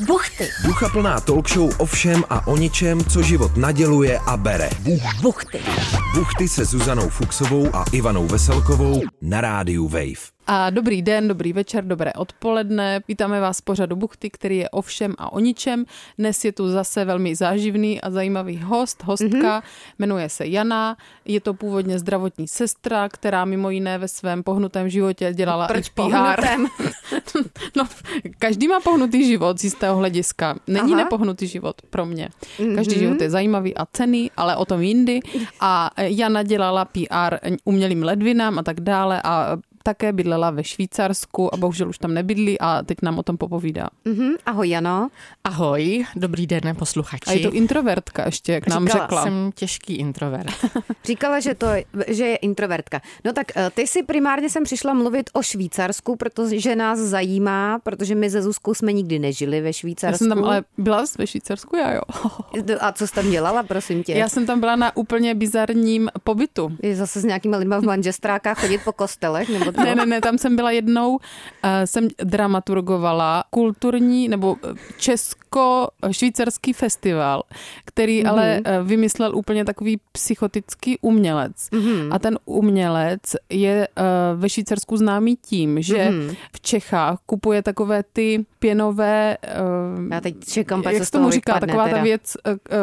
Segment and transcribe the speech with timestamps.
[0.00, 0.48] Buchty.
[0.64, 4.70] Ducha plná talk show o všem a o ničem, co život naděluje a bere.
[5.22, 5.60] Buchty.
[6.14, 10.35] Buchty se Zuzanou Fuxovou a Ivanou Veselkovou na rádiu Wave.
[10.48, 13.00] A dobrý den, dobrý večer, dobré odpoledne.
[13.08, 15.84] Vítáme vás z pořadu Buchty, který je o všem a o ničem.
[16.18, 19.60] Dnes je tu zase velmi záživný a zajímavý host, hostka.
[19.60, 19.62] Mm-hmm.
[19.98, 20.96] Jmenuje se Jana.
[21.24, 25.90] Je to původně zdravotní sestra, která mimo jiné ve svém pohnutém životě dělala Proč i
[25.94, 26.46] PR.
[27.76, 27.84] no,
[28.38, 30.58] každý má pohnutý život z jistého hlediska.
[30.66, 31.04] Není Aha.
[31.04, 32.28] nepohnutý život pro mě.
[32.74, 35.20] Každý život je zajímavý a cený, ale o tom jindy.
[35.60, 41.56] A Jana dělala PR umělým ledvinám a tak dále a také bydlela ve Švýcarsku a
[41.56, 43.88] bohužel už tam nebydlí a teď nám o tom popovídá.
[44.04, 45.08] Mhm, ahoj Jano.
[45.44, 47.30] Ahoj, dobrý den posluchači.
[47.30, 49.22] A je to introvertka ještě, jak nám Říkala, řekla.
[49.22, 50.50] jsem těžký introvert.
[51.04, 51.66] Říkala, že, to,
[52.08, 53.00] že je introvertka.
[53.24, 58.14] No tak eh, ty si primárně jsem přišla mluvit o Švýcarsku, protože nás zajímá, protože
[58.14, 60.14] my ze Zuzkou jsme nikdy nežili ve Švýcarsku.
[60.14, 62.02] Já jsem tam ale byla ve Švýcarsku, já jo.
[62.80, 64.12] A co jsi tam dělala, prosím tě?
[64.12, 66.76] Já jsem tam byla na úplně bizarním pobytu.
[66.82, 69.48] Je zase s nějakýma lidma v manžestrákách chodit po kostelech?
[69.48, 71.18] Nebo Ne, ne, ne, tam jsem byla jednou, uh,
[71.84, 74.74] jsem dramaturgovala kulturní nebo eh,
[75.56, 77.42] česko-švýcarský festival,
[77.84, 78.30] který mm-hmm.
[78.30, 81.52] ale uh, vymyslel úplně takový psychotický umělec.
[81.72, 82.08] Mm-hmm.
[82.10, 86.36] A ten umělec je uh, ve Švýcarsku známý tím, že mm-hmm.
[86.52, 89.36] v Čechách kupuje takové ty pěnové...
[90.10, 91.96] Já teď čekám, jak se tomu říká, taková teda.
[91.96, 92.36] ta věc,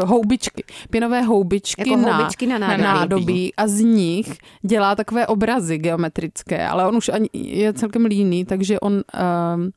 [0.06, 0.64] houbičky.
[0.90, 2.84] Pěnové houbičky, Jako na, houbičky na nádobí.
[2.84, 8.46] nádobí a z nich dělá takové obrazy geometrické, ale on už ani je celkem líný,
[8.46, 9.02] takže on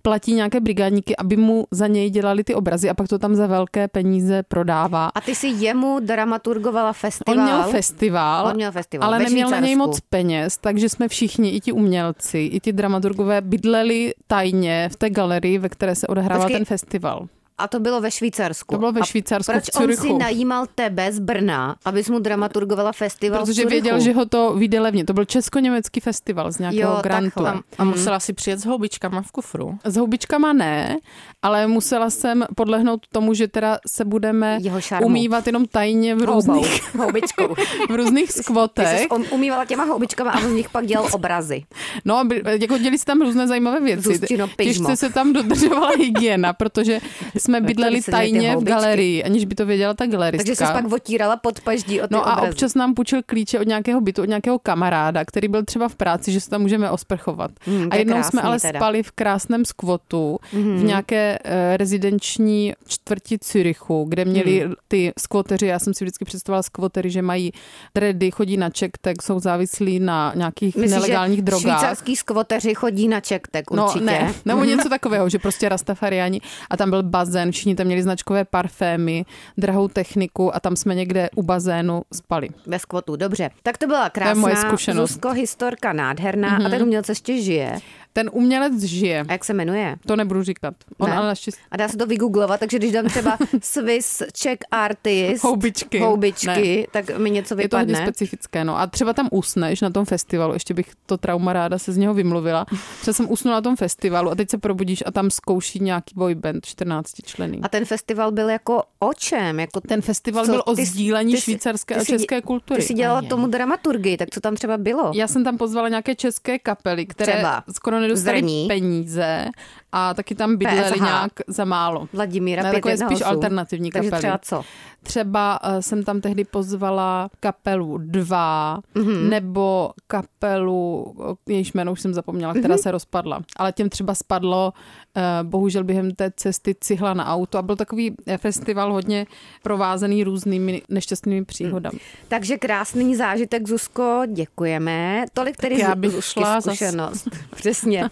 [0.03, 3.47] platí nějaké brigádníky, aby mu za něj dělali ty obrazy a pak to tam za
[3.47, 5.11] velké peníze prodává.
[5.15, 7.39] A ty si jemu dramaturgovala festival?
[7.39, 11.51] On měl festival, On měl festival ale neměl na něj moc peněz, takže jsme všichni,
[11.51, 16.47] i ti umělci, i ti dramaturgové, bydleli tajně v té galerii, ve které se odehrával
[16.47, 17.27] Počkej, ten festival.
[17.59, 18.75] A to bylo ve Švýcarsku.
[18.75, 20.03] To bylo ve A Švýcarsku, proč v Curychu.
[20.13, 23.71] on si najímal tebe z Brna, abys mu dramaturgovala festival v Protože Curychu?
[23.71, 25.05] věděl, že ho to vyjde levně.
[25.05, 27.31] To byl česko-německý festival z nějakého Jo, grantu.
[27.45, 27.63] takhle.
[27.79, 29.79] A musela si přijet s houbičkama v kufru.
[29.85, 30.97] S houbičkama ne,
[31.43, 34.59] ale musela jsem podlehnout tomu, že teda se budeme
[35.05, 37.55] umývat jenom tajně v různých, houbičkou.
[37.91, 39.07] v různých skvotech.
[39.11, 41.63] on umývala těma houbičkama a on z nich pak dělal obrazy.
[42.05, 42.29] No, a
[42.61, 44.21] jako děli se tam různé zajímavé věci.
[44.57, 47.01] Těžce se tam dodržovala hygiena, protože
[47.47, 50.45] jsme bydleli tajně v galerii, aniž by to věděla ta galeristka.
[50.47, 52.51] Takže se pak otírala pod paždí o ty No a obrazy.
[52.53, 56.33] občas nám půjčil klíče od nějakého bytu, od nějakého kamaráda, který byl třeba v práci,
[56.33, 57.51] že se tam můžeme osprchovat.
[57.67, 58.79] Hmm, a je jednou krásný jsme ale teda.
[58.79, 64.75] spali v krásném skvotu v nějaké uh, rezidenční čtvrti Curychu, kde měli Hmm.
[64.89, 67.53] ty skvoteři, já jsem si vždycky představovala skvotery, že mají
[67.95, 71.79] dredy, chodí na ček, tak jsou závislí na nějakých Myslíš, nelegálních že drogách.
[71.81, 74.01] švýcarský skvoteři chodí na čektek určitě?
[74.01, 76.41] No ne, nebo něco takového, že prostě rastafariáni
[76.71, 77.03] a tam byl
[77.37, 79.25] bazén, všichni tam měli značkové parfémy,
[79.59, 82.49] drahou techniku a tam jsme někde u bazénu spali.
[82.67, 83.51] Ve skvotu, dobře.
[83.63, 85.11] Tak to byla krásná, moje zkušenost.
[85.11, 86.67] Zuzko, historka nádherná mm-hmm.
[86.67, 87.79] a ten umělec ještě žije.
[88.17, 89.25] Ten umělec žije.
[89.29, 89.97] A jak se jmenuje?
[90.07, 90.75] To nebudu říkat.
[90.99, 91.17] On Ne.
[91.17, 91.61] ale naštěstí...
[91.71, 95.99] A dá se to vygooglovat, takže když dám třeba Swiss Czech Artist, Houbičky.
[95.99, 98.07] houbičky tak mi něco Je to hodně vypadne.
[98.07, 98.79] specifické, no.
[98.79, 102.15] A třeba tam usneš na tom festivalu, ještě bych to trauma ráda se z něho
[102.15, 102.67] vymluvila.
[103.01, 106.67] Třeba jsem usnula na tom festivalu a teď se probudíš a tam zkouší nějaký boyband
[106.67, 107.61] 14 člený.
[107.63, 109.61] A ten festival byl jako o čem?
[109.61, 112.13] Jako Ten festival co- byl o ty jsi- sdílení ty jsi- švýcarské ty a jsi-
[112.13, 112.81] české kultury.
[112.81, 115.11] Ty si dělala tomu dramaturgii, tak co tam třeba bylo?
[115.15, 118.67] Já jsem tam pozvala nějaké české kapely, které Třeba skoro nedostali Zrní.
[118.69, 119.47] peníze
[119.93, 121.01] a taky tam bydleli PSH.
[121.05, 122.09] nějak za málo.
[122.13, 123.25] Vladimíra Ne, takové spíš hlasů.
[123.27, 124.21] alternativní Takže kapely.
[124.21, 124.63] třeba co?
[125.03, 129.07] Třeba uh, jsem tam tehdy pozvala kapelu Dva, Mhm.
[129.09, 129.29] mm-hmm.
[129.29, 131.15] nebo kapelu,
[131.49, 132.75] eh, jejíž jméno už jsem zapomněla, která Mhm.
[132.79, 132.83] mm-hmm.
[132.83, 133.41] se rozpadla.
[133.57, 134.73] Ale těm třeba spadlo,
[135.17, 139.27] uh, bohužel během té cesty cihla na auto a byl takový festival hodně
[139.63, 141.99] provázený různými nešťastnými příhodami.
[142.29, 145.25] Takže krásný zážitek, Zuzko, děkujeme.
[145.35, 147.29] Tolik tedy já bych šla zas- zkušenost.
[147.55, 148.11] Přesně.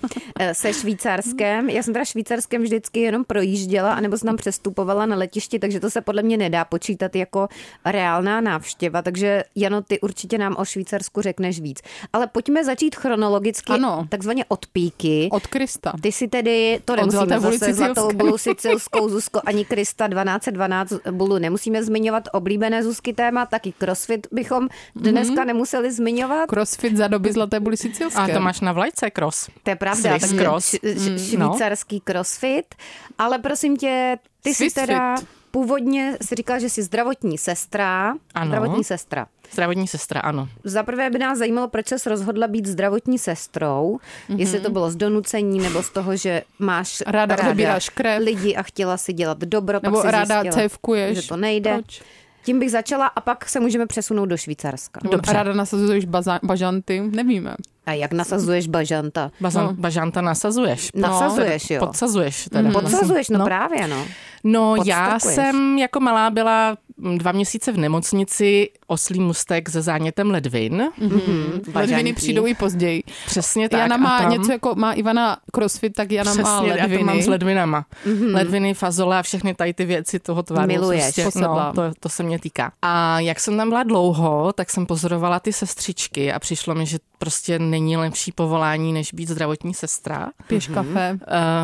[0.52, 1.63] Se Švýcarskem.
[1.68, 5.90] Já jsem teda Švýcarskem vždycky jenom projížděla, anebo jsem tam přestupovala na letišti, takže to
[5.90, 7.48] se podle mě nedá počítat jako
[7.84, 9.02] reálná návštěva.
[9.02, 11.78] Takže Jano, ty určitě nám o Švýcarsku řekneš víc.
[12.12, 14.06] Ale pojďme začít chronologicky, Ano.
[14.08, 15.28] takzvaně od píky.
[15.32, 15.92] Od Krista.
[16.02, 21.38] Ty si tedy, to Od nemusíme zase zlatou bulu sicilskou Zuzko, ani Krista 1212 bulu
[21.38, 22.28] nemusíme zmiňovat.
[22.32, 25.46] Oblíbené Zuzky téma, taky crossfit bychom dneska Mhm.
[25.46, 26.48] nemuseli zmiňovat.
[26.48, 28.20] Crossfit za doby Zlaté buly sicilské.
[28.20, 29.48] A to máš na vlajce cross.
[29.62, 30.74] To je pravda, Swiss takže cross.
[30.74, 31.53] š- š- Mm, no.
[31.54, 32.74] Švýcarský crossfit.
[33.18, 35.16] Ale prosím tě, ty Swiss si teda...
[35.16, 35.28] fit.
[35.50, 38.14] původně si říkala, že jsi zdravotní sestra.
[38.34, 38.46] Ano.
[38.46, 39.26] Zdravotní sestra.
[39.52, 40.48] Zdravotní sestra, ano.
[40.64, 43.98] Za prvé by nás zajímalo, proč se rozhodla být zdravotní sestrou.
[44.30, 44.38] Mm-hmm.
[44.38, 48.22] Jestli to bylo z donucení, nebo z toho, že máš Ráda odebíráš krev.
[48.22, 51.18] lidi a chtěla si dělat dobro, Nebo pak si ráda zjistila, cévkuješ.
[51.18, 51.72] že to nejde.
[51.72, 52.02] Proč?
[52.44, 55.00] Tím bych začala a pak se můžeme přesunout do Švýcarska.
[55.02, 57.54] Nebo ráda nasazuješ baza- bažanty, nevíme.
[57.86, 59.30] A jak nasazuješ bažanta?
[59.40, 59.72] Bazan, No.
[59.72, 60.90] Bažanta nasazuješ.
[60.94, 61.80] Nasazuješ, no, jo.
[61.86, 62.70] Podsazuješ teda.
[62.72, 63.44] Podsazuješ, no, No.
[63.44, 64.04] právě, no.
[64.44, 66.76] No, já jsem jako malá byla
[67.16, 70.82] dva měsíce v nemocnici oslý mustek se zánětem ledvin.
[71.00, 71.60] Mm-hmm.
[71.74, 73.02] Ledviny přijdou i později.
[73.26, 73.80] Přesně tak.
[73.80, 76.80] Jana a má tam- něco jako, má Ivana crossfit, tak Jana má Přesně, já to
[76.82, 77.04] ledviny.
[77.04, 77.84] mám s ledvinama.
[78.06, 78.34] Mm-hmm.
[78.34, 80.66] Ledviny, fazole a všechny tady ty věci toho tvaru.
[80.66, 81.14] Miluješ.
[81.22, 82.72] Prostě, no, to, to se mě týká.
[82.82, 86.98] A jak jsem tam byla dlouho, tak jsem pozorovala ty sestřičky a přišlo mi, že
[87.18, 90.28] prostě není lepší povolání, než být zdravotní sestra.
[90.46, 91.12] Piješ kafe.
[91.12, 91.18] Uh,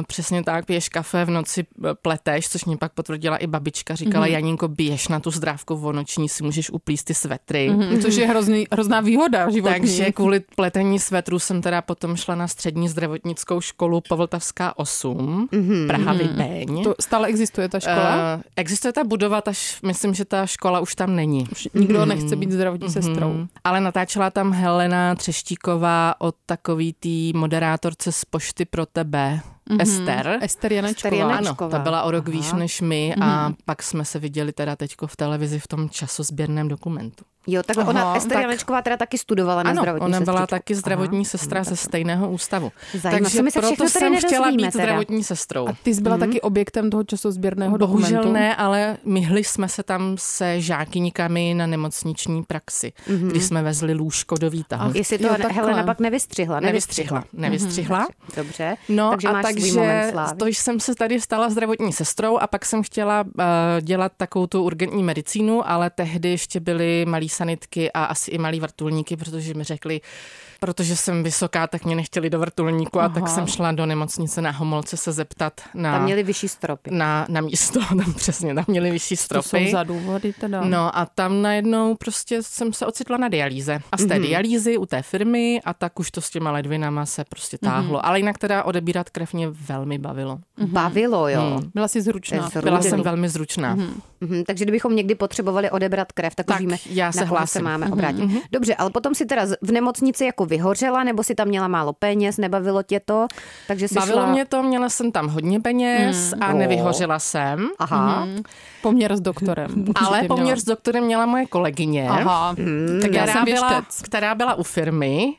[0.06, 3.94] přesně tak, piješ kafe, v noci eh, pleteš, což mě pak potvrdila i babička.
[3.94, 4.32] Říkala, mm-hmm.
[4.32, 7.70] Janinko, běž na tu zdrávku v noční, si můžeš uplíst ty svetry.
[7.70, 7.90] Mm-hmm.
[7.90, 9.80] Mm, Což je hrozný, hrozná výhoda životní.
[9.80, 15.86] Takže kvůli pletení svetrů jsem teda potom šla na střední zdravotnickou školu Povltavská 8, mm-hmm.
[15.86, 16.84] Praha Vybeň.
[16.84, 18.36] To stále existuje ta škola?
[18.36, 21.48] Uh, existuje ta budova, ta š, myslím, že ta škola už tam není.
[21.52, 23.32] Už nikdo nechce být zdravotní sestrou.
[23.32, 29.40] Mm, ale natáčela tam Helena Třeštíková od takový tý moderátorce z Pošty pro tebe,
[29.70, 29.82] mm-hmm.
[29.82, 30.38] Ester.
[30.42, 31.16] Ester Janečková.
[31.16, 31.66] Ester Janečková.
[31.66, 32.36] Ano, ta byla o rok Aha.
[32.36, 36.68] výš než my a pak jsme se viděli teda teďko v televizi v tom časozběrném
[36.68, 37.24] dokumentu.
[37.46, 40.38] Jo, takhle ona, Aha, Ester tak- Janečková teda taky studovala na Ano, zdravotní ona byla
[40.38, 40.50] sestřičku.
[40.50, 41.24] taky zdravotní Aha.
[41.24, 42.72] sestra ze stejného ústavu.
[42.94, 44.70] Zajímavé, Takže my se proto jsem chtěla být teda.
[44.84, 45.68] zdravotní sestrou.
[45.68, 48.12] A ty jsi byla taky objektem toho časozběrného dokumentu?
[48.14, 53.28] Bohužel ne, ale myhli jsme se tam se žákyníkami na nemocniční praxi, mm-hmm.
[53.30, 54.92] když jsme vezli lůžko do výtahu.
[54.94, 55.52] Jestli to Jo, takhle.
[55.52, 56.60] Helena pak nevystřihla.
[56.60, 58.08] Nevystřihla, nevystřihla.
[58.36, 60.36] Dobře, No takže a máš takže moment slávy.
[60.38, 63.44] to jsem se tady stala zdravotní sestrou a pak jsem chtěla uh,
[63.80, 68.60] dělat takovou tu urgentní medicínu, ale tehdy ještě byly malý sanitky a asi i malý
[68.60, 70.00] vrtulníky, protože mi řekli,
[70.60, 73.34] protože jsem vysoká, tak mě nechtěli do vrtulníku a tak Aha.
[73.34, 76.90] jsem šla do nemocnice na Homolce se zeptat na, Tam měli vyšší stropy.
[76.90, 79.48] na, na místo, tam přesně, tam měli vyšší To stropy.
[79.48, 80.60] jsou za důvody teda.
[80.64, 83.80] No a tam najednou prostě jsem se ocitla na dialýze.
[83.92, 84.22] A z té mm-hmm.
[84.22, 87.98] dialýzy u té firmy a tak už to s těma ledvinama se prostě táhlo.
[87.98, 88.04] Mm-hmm.
[88.04, 90.38] Ale jinak teda odebírat krev mě velmi bavilo.
[90.66, 91.40] Bavilo, jo.
[91.40, 91.70] Hmm.
[91.74, 92.50] Byla jsi zručná.
[92.50, 93.76] To je Byla jsem velmi zručná.
[93.76, 93.92] Mm-hmm.
[94.20, 97.62] Mhm, takže kdybychom někdy potřebovali odebrat krev, tak, Tak, už víme, já se na se
[97.62, 98.30] máme obrátit.
[98.52, 102.36] Dobře, ale potom si teda v nemocnici jako vyhořela, nebo si tam měla málo peněz,
[102.38, 103.26] nebavilo tě to,
[103.68, 104.32] takže si Bavilo šla...
[104.32, 106.58] mě to, měla jsem tam hodně peněz a Jo.
[106.58, 107.68] nevyhořela jsem.
[107.78, 108.26] Aha,
[108.82, 109.84] Poměr s doktorem.
[109.94, 110.36] Ale měla.
[110.36, 112.54] poměr s doktorem měla moje kolegyně, Aha,
[113.02, 115.32] tak já která, jsem byla, která byla u firmy,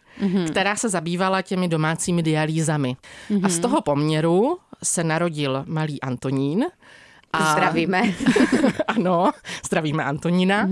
[0.47, 2.95] která se zabývala těmi domácími dialýzami.
[3.43, 6.65] A z toho poměru se narodil malý Antonín.
[7.33, 8.03] A zdravíme.
[8.87, 9.31] ano,
[9.65, 10.69] zdravíme Antonína.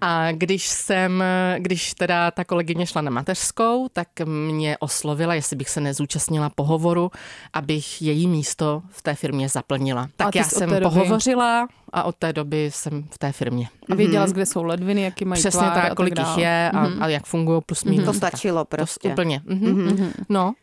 [0.00, 1.24] A když jsem,
[1.58, 7.10] když teda ta kolegyně šla na mateřskou, tak mě oslovila, jestli bych se nezúčastnila pohovoru,
[7.52, 10.08] abych její místo v té firmě zaplnila.
[10.16, 13.68] Tak já jsem pohovořila a od té doby jsem v té firmě.
[13.90, 16.38] A věděla jsi, kde jsou ledviny, jaký mají Přesně tvár tak, a kolik tak jich
[16.38, 18.04] je a, a jak fungují plus minus.
[18.04, 19.08] To stačilo prostě.
[19.08, 19.42] To úplně.
[19.44, 20.12] Mhm.
[20.28, 20.54] No,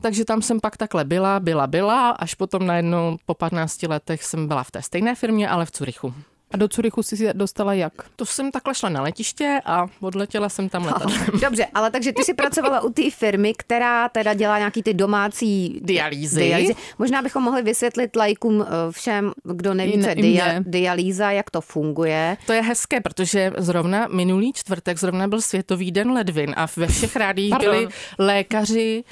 [0.00, 4.48] takže tam jsem pak takhle byla, byla, byla, až potom najednou po 15 letech jsem
[4.48, 6.14] byla v té stejné firmě, ale v Curychu.
[6.56, 7.92] A do Curychu jsi se dostala jak?
[8.16, 11.26] To jsem takhle šla na letiště a odletěla jsem tam letadlem.
[11.40, 15.80] Dobře, ale takže ty jsi pracovala u té firmy, která teda dělá nějaký ty domácí
[15.84, 16.40] Dialýzy.
[16.40, 16.74] dialýzy.
[16.98, 21.60] Možná bychom mohli vysvětlit lajkům eh, všem, kdo neví, co je dia, dialýza, jak to
[21.60, 22.36] funguje.
[22.46, 27.16] To je hezké, protože zrovna minulý čtvrtek zrovna byl Světový den ledvin a ve všech
[27.16, 27.88] rádích byli
[28.18, 29.04] lékaři,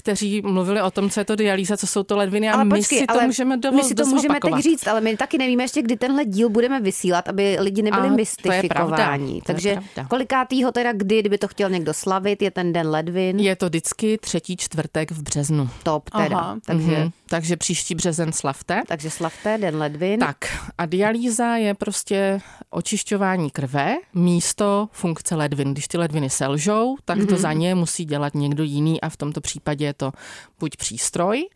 [0.00, 2.70] kteří mluvili o tom, co je to dialýza, co jsou to ledviny a Ale my
[2.78, 5.38] počkej, si to ale můžeme dovolit my si to můžeme teď říct, ale my taky
[5.38, 8.68] nevíme ještě, kdy tenhle díl budeme vysílat, aby lidi nebyli A to je mystifikováni.
[8.68, 9.76] pravda, to je Takže
[10.08, 13.40] kolikátýho teda kdy, kdyby to chtěl někdo slavit, je ten den ledvin?
[13.40, 15.68] Je to vždycky třetí čtvrtek v březnu.
[15.82, 16.38] Top teda.
[16.38, 16.58] Aha.
[16.66, 17.10] Takže, Mhm.
[17.28, 18.82] Takže příští březen slavte.
[18.86, 20.20] takže slavte den ledvin.
[20.20, 20.36] Tak
[20.78, 22.40] a dialýza je prostě
[22.70, 25.72] očišťování krve místo funkce ledvin.
[25.72, 29.40] Když ty ledviny selžou, tak to za ně musí dělat někdo jiný a v tomto
[29.40, 30.12] případě je to
[30.58, 31.48] buď přístroj,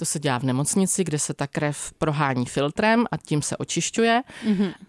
[0.00, 4.22] to se dělá v nemocnici, kde se ta krev prohání filtrem a tím se očišťuje,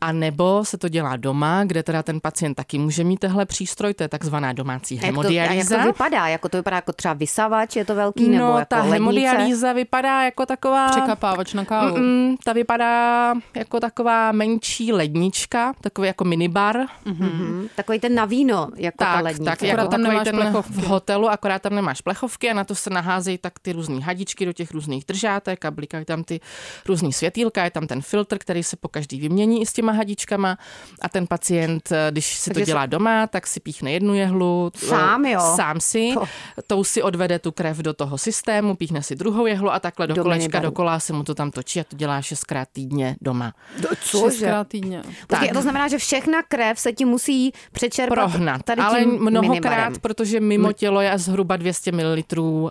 [0.01, 3.93] a nebo se to dělá doma, kde teda ten pacient taky může mít tehle přístroj,
[3.93, 5.77] to je takzvaná domácí A jak, to, a jak hemodialýza.
[5.77, 6.27] to vypadá?
[6.27, 8.93] Jako to vypadá jako třeba vysavač, je to velký, nebo no, jako ta lednice?
[8.93, 10.89] hemodialýza vypadá jako taková...
[10.89, 11.97] Překapávač na kávu.
[11.97, 16.77] Mm, ta vypadá jako taková menší lednička, takový jako minibar.
[17.05, 17.67] Mhm.
[17.75, 19.51] Takový ten na víno, jako ta Tak, lednice.
[19.51, 20.73] tak Akorát jako tam takový nemáš ten plechovky.
[20.73, 24.45] v hotelu, akorát tam nemáš plechovky a na to se naházejí tak ty různé hadičky
[24.45, 26.39] do těch různých různých držátek a blikají tam ty
[26.85, 30.57] různý světýlka, je tam ten filtr, který se po každý vymění i s těma hadičkama
[31.01, 34.71] a ten pacient, eh, když si Takže to dělá doma, tak si píchne jednu jehlu.
[34.75, 35.39] eh, Sám, jo?
[35.55, 36.11] Sám si.
[36.13, 36.23] To.
[36.67, 40.13] Tou si odvede tu krev do toho systému, píchne si druhou jehlu a takhle do,
[40.13, 43.53] Do kolečka dokola se mu to tam točí a to dělá šestkrát týdně doma.
[44.01, 44.29] Cože?
[44.29, 45.01] Šestkrát týdně.
[45.27, 45.53] Počkej, Tak.
[45.57, 49.93] to znamená, že všechna krev se ti musí přečerpat prohnat, tady ale mnohokrát, minibarem.
[50.01, 52.17] protože mimo tělo je zhruba 200 ml
[52.61, 52.69] uh,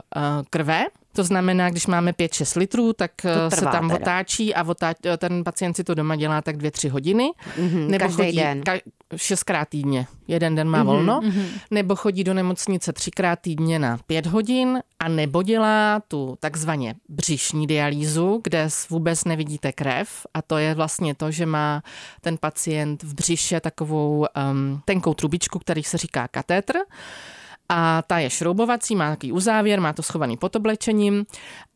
[0.51, 0.85] krve.
[1.13, 3.11] To znamená, když máme 5-6 litrů, tak
[3.51, 3.95] to se tam teda.
[4.01, 7.31] otáčí a otá, ten pacient si to doma dělá tak 2-3 hodiny.
[7.59, 8.61] Mhm, každý den.
[8.61, 8.81] Ka-
[9.17, 10.07] šestkrát týdně.
[10.29, 11.21] Jeden den má Mhm, volno.
[11.71, 17.67] Nebo chodí do nemocnice třikrát týdně na pět hodin a nebo dělá tu takzvaně břišní
[17.67, 21.83] dialýzu, kde vůbec nevidíte krev a to je vlastně to, že má
[22.21, 26.75] ten pacient v břiše takovou um, tenkou trubičku, který se říká katétr
[27.73, 31.27] a ta je šroubovací, má takový uzávěr, má to schovaný pod oblečením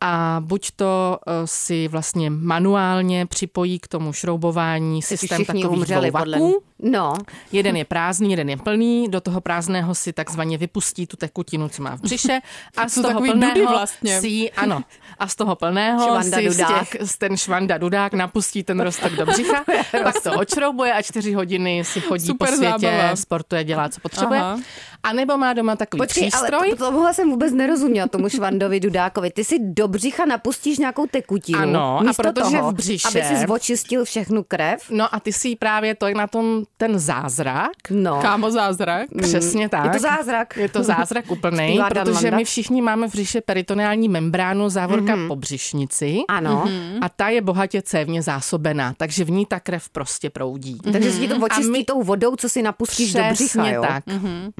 [0.00, 6.18] a buď to eh, si vlastně manuálně připojí k tomu šroubování systém takových umřeli, dvou
[6.18, 6.38] podle.
[6.82, 7.14] No,
[7.52, 11.82] Jeden je prázdný, jeden je plný, do toho prázdného si takzvaně vypustí tu tekutinu, co
[11.82, 12.40] má v břiše
[12.76, 14.20] a z toho plného vlastně.
[14.20, 14.82] si, ano,
[15.18, 16.90] a z toho plného Švanda si z dudák.
[16.90, 19.64] těch, z ten švanda dudák napustí ten rostok do břicha,
[20.02, 23.16] pak to očroubuje a čtyři hodiny si chodí Super po světě, zábava.
[23.16, 24.40] sportuje, dělá, co potřebuje.
[24.40, 24.58] Aha.
[25.04, 26.58] A nebo má doma takový počkej, přístroj.
[26.60, 29.30] ale to, tomuhle jsem vůbec nerozuměla, tomu Švandovi Dudákovi.
[29.30, 31.58] Ty si do břicha napustíš nějakou tekutinu.
[31.58, 34.80] Ano, a protože toho, v břiše- Aby si očistil všechnu krev.
[34.90, 37.70] No a ty si právě to je na tom ten zázrak.
[37.90, 39.06] No, Kámo zázrak.
[39.22, 39.84] Přesně tak.
[39.84, 40.56] je to zázrak.
[40.56, 45.28] Je to zázrak úplný, protože my všichni máme v břiše peritoneální membránu, závorka mm-hmm.
[45.28, 46.18] po břišnici.
[46.28, 46.68] Ano,
[47.00, 50.78] A ta je bohatě cévně zásobená, takže v ní ta krev prostě proudí.
[50.92, 53.82] takže si to očistí my- tou vodou, co si napustíš do břicha, jo?
[53.88, 54.06] tak.
[54.06, 54.52] Mm-hmm.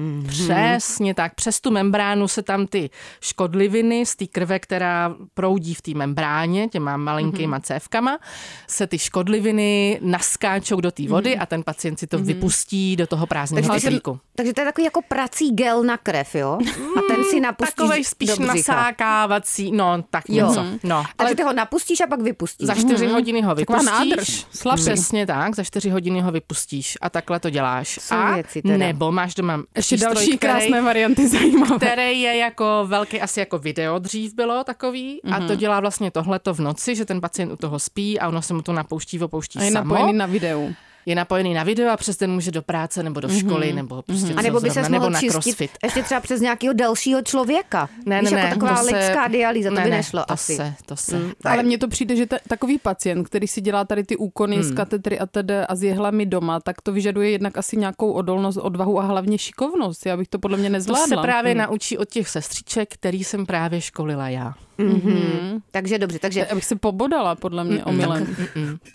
[0.43, 1.35] Přesně tak.
[1.35, 2.89] Přes tu membránu se tam ty
[3.21, 7.63] škodliviny z té krve, která proudí v té membráně, těma malinkýma mm-hmm.
[7.63, 8.19] cévkama,
[8.67, 11.41] se ty škodliviny naskáčou do té vody mm-hmm.
[11.41, 12.23] a ten pacient si to mm-hmm.
[12.25, 14.19] vypustí do toho prázdného Takže, kyslíku.
[14.35, 16.59] takže to je takový jako prací gel na krev, jo?
[16.97, 20.47] A ten si napustíš Takovej spíš do nasákávací, no tak Jo.
[20.47, 20.65] něco.
[20.83, 22.67] No, Takže ty ho napustíš a pak vypustíš.
[22.67, 24.09] Za čtyři hodiny ho Taková vypustíš.
[24.09, 24.81] nádrž, slabý.
[24.81, 27.99] Přesně tak, za čtyři hodiny ho vypustíš a takhle to děláš.
[28.01, 28.77] Jsou a věci teda.
[28.77, 31.75] nebo máš doma Ještě přístroj, další který, krásné varianty zajímavé.
[31.77, 35.47] který je jako velký, asi jako video dřív bylo takový a Mhm.
[35.47, 38.53] to dělá vlastně tohleto v noci, že ten pacient u toho spí a ono se
[38.53, 39.93] mu to napouští, opouští A je samo.
[39.95, 40.73] napojený na videu.
[41.05, 44.25] Je napojený na video a přes den může do práce nebo do školy nebo prostě
[44.29, 44.39] Mhm.
[44.39, 45.71] A nebo by se nebo na čistit crossfit.
[45.83, 47.89] ještě třeba přes nějakého dalšího člověka.
[48.05, 50.23] Ne, Víš, ne, jako ne, taková to se- lidská dialýza, to ne, by ne, nešlo
[50.27, 50.55] to asi.
[50.55, 51.17] Se, to se.
[51.19, 51.31] Mm.
[51.45, 54.73] Ale mně to přijde, že ta, takový pacient, který si dělá tady ty úkony z
[54.75, 58.99] katetry a tedy a s jehlami doma, tak to vyžaduje jednak asi nějakou odolnost, odvahu
[58.99, 60.05] a hlavně šikovnost.
[60.05, 61.07] Já bych to podle mě To nezvládla.
[61.07, 64.53] se právě naučí od těch sestřiček, který jsem právě školila já.
[64.77, 65.59] Mhm.
[65.71, 68.35] Takže dobře, takže Abych se pobodala, podle mě, omylem.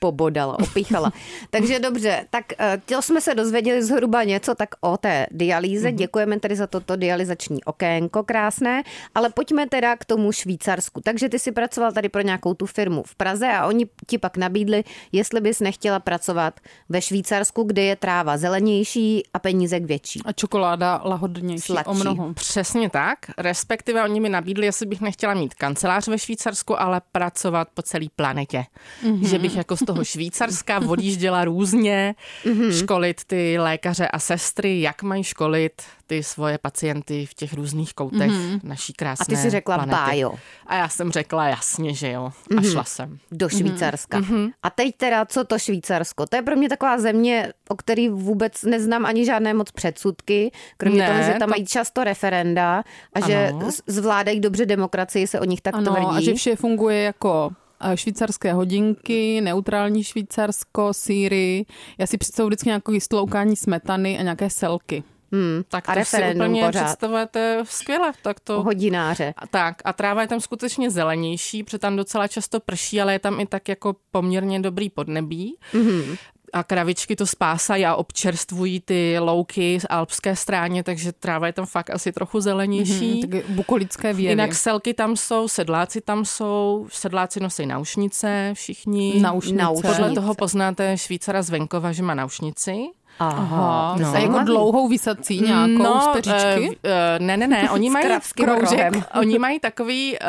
[0.00, 1.12] pobodala, opíchala.
[1.50, 5.88] Takže dobře, tak eh, to jsme se dozvěděli zhruba něco tak o té dialýze.
[5.88, 5.96] Mhm.
[5.96, 8.82] Děkujeme tedy za toto dialyzační okénko krásné,
[9.14, 11.00] ale pojďme teda k tomu Švýcarsku.
[11.04, 14.36] Takže ty si pracoval tady pro nějakou tu firmu v Praze a oni ti pak
[14.36, 20.20] nabídli, jestli bys nechtěla pracovat ve Švýcarsku, kde je tráva zelenější a penízek větší.
[20.24, 21.88] A čokoláda lahodnější Sladší.
[21.90, 22.34] o mnoho.
[22.34, 27.68] Přesně tak, respektive oni mi nabídli, jestli bych nechtěla mít kancelář ve Švýcarsku, ale pracovat
[27.74, 28.64] po celé planetě.
[29.04, 29.28] Mm-hmm.
[29.28, 32.78] Že bych jako z toho Švýcarska odjížděla různě, mm-hmm.
[32.78, 38.30] školit ty lékaře a sestry, jak mají školit ty svoje pacienty v těch různých koutech
[38.30, 38.60] mm-hmm.
[38.62, 39.96] naší krásné A ty si řekla planety.
[39.96, 40.32] bájo.
[40.66, 42.24] A já jsem řekla jasně, že jo.
[42.24, 42.72] A mm-hmm.
[42.72, 43.18] šla jsem.
[43.32, 44.20] do Švýcarska.
[44.20, 44.50] Mm-hmm.
[44.62, 46.26] A teď teda, co to Švýcarsko?
[46.26, 50.98] To je pro mě taková země, o který vůbec neznám ani žádné moc předsudky, kromě
[50.98, 53.70] Ne, toho, že tam to- mají často referenda a že Ano.
[53.72, 56.06] z- zvládají dobře demokracii, se o nich tak Ano, tvrdí.
[56.16, 57.50] a že vše funguje jako
[57.92, 61.66] eh, švýcarské hodinky, neutrální Švýcarsko, síry.
[61.98, 65.02] Já si představuji vždycky nějaké stloukání smetany a nějaké selky.
[65.32, 65.62] Hmm.
[65.68, 66.84] Tak a to si úplně pořád.
[66.84, 68.12] představujete skvěle.
[68.22, 69.34] Tak to Hodináře.
[69.36, 73.18] A Tak a tráva je tam skutečně zelenější, protože tam docela často prší, ale je
[73.18, 75.56] tam i tak jako poměrně dobrý podnebí.
[75.72, 76.18] Mm-hmm.
[76.52, 81.66] A kravičky to spásají a občerstvují ty louky z alpské stráně, takže tráva je tam
[81.66, 83.14] fakt asi trochu zelenější.
[83.14, 84.32] Mm, tak bukolické věry.
[84.32, 89.20] Jinak selky tam jsou, sedláci tam jsou, sedláci nosí naušnice, všichni.
[89.20, 89.62] Naušnice.
[89.62, 89.88] Naušnice.
[89.88, 92.86] Podle toho poznáte Švýcara z venkova, že má naušnici.
[93.20, 94.14] Aha, No.
[94.14, 96.68] A jako dlouhou vysací nějakou z peříčky?
[96.68, 96.74] uh,
[97.18, 100.26] ne, ne, ne, oni mají kroužek, oni mají takový uh,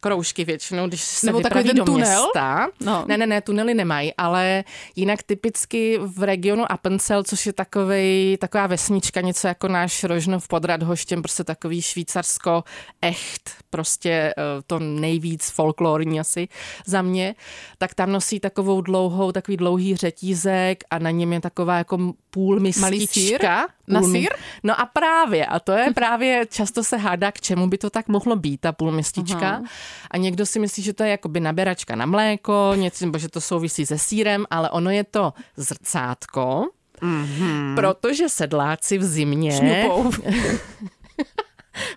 [0.00, 2.22] kroužky většinou, když se Nebo takový vypraví ten do tunel?
[2.22, 2.68] města.
[2.84, 3.04] No.
[3.08, 4.64] Ne, ne, ne, tunely nemají, ale
[4.96, 10.64] jinak typicky v regionu Appenzell, což je takovej, taková vesnička, něco jako náš Rožnov pod
[10.64, 12.64] Radhoštěm, prostě takový švýcarsko
[13.02, 16.48] echt, prostě uh, to nejvíc folklorní asi
[16.86, 17.34] za mě,
[17.78, 21.98] tak tam nosí takovou dlouhou, takový dlouhý řetízek a na něm je taková jako
[22.36, 23.66] půl mistička.
[23.88, 24.28] Na sýr?
[24.62, 28.08] No a právě, a to je právě, často se hádá, k čemu by to tak
[28.08, 29.48] mohlo být, ta půlmistička.
[29.48, 29.62] Aha.
[30.10, 33.40] A někdo si myslí, že to je jakoby naberačka na mléko, něco, nebo že to
[33.40, 36.68] souvisí se sírem, ale ono je to zrcátko,
[37.02, 37.74] mm-hmm.
[37.74, 39.52] protože sedláci v zimě...
[39.52, 40.10] Šňupou.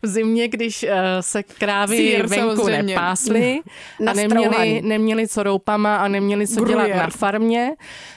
[0.03, 0.89] V zimě, když uh,
[1.22, 2.84] se krávy Sýr, venku samozřejmě.
[2.84, 3.60] nepásly
[4.08, 6.98] a neměli, neměli co roupama a neměli co dělat Gruyère.
[6.98, 7.75] na farmě,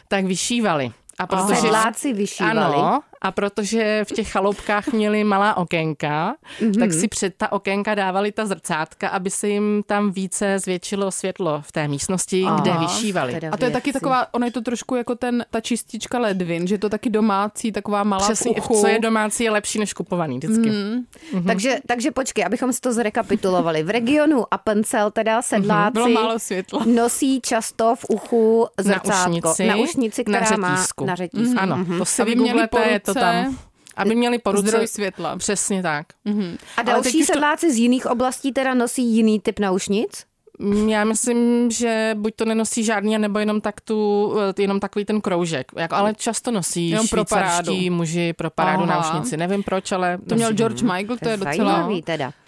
[0.09, 0.93] tak vyšívali.
[1.19, 2.59] A protože Sedláci vyšívali.
[2.77, 6.79] ano, a protože v těch chaloupkách měli malá okénka, mm-hmm.
[6.79, 11.63] tak si před ta okénka dávali ta zrcátka, aby se jim tam více zvětšilo světlo
[11.67, 13.41] v té místnosti, Aha, kde vyšívali.
[13.53, 16.75] A to je taky taková, ono je to trošku jako ten, ta čistička ledvin, že
[16.75, 18.81] je to taky domácí, taková malá Přesně, v uchu.
[18.81, 20.71] co je domácí, je lepší než kupovaný vždycky.
[20.71, 21.05] Mm.
[21.33, 21.45] Mm.
[21.45, 23.83] Takže, takže počkej, abychom si to zrekapitulovali.
[23.83, 26.85] V regionu Appenzell teda sedláci Bylo málo světla.
[26.87, 29.29] nosí často v uchu zrcátko.
[29.29, 31.05] ušnici, na ušnici, na která má řetízku.
[31.05, 31.59] na řetízku.
[31.59, 33.59] Ano, to si Aby měli po vygooglete, je to ruce tam.
[33.97, 34.69] Aby měli po ruce.
[34.69, 35.37] Zdroj světla.
[35.37, 36.07] Přesně tak.
[36.27, 40.25] A Ale teď další to- sedláci z jiných oblastí teda nosí jiný typ naušnic?
[40.59, 45.05] Mm, Já myslím, že buď to nenosí žádný, nebo jenom, tak tu, eh, jenom takový
[45.05, 45.73] ten kroužek.
[45.77, 47.95] Jako, ale často nosí Jenom pro švýcarští parádu.
[47.97, 48.95] muži pro parádu Aha.
[48.95, 49.37] náušnici.
[49.37, 50.53] Nevím proč, ale To měl.
[50.53, 51.55] George Michael, to je docela...
[51.55, 52.03] Zajímavý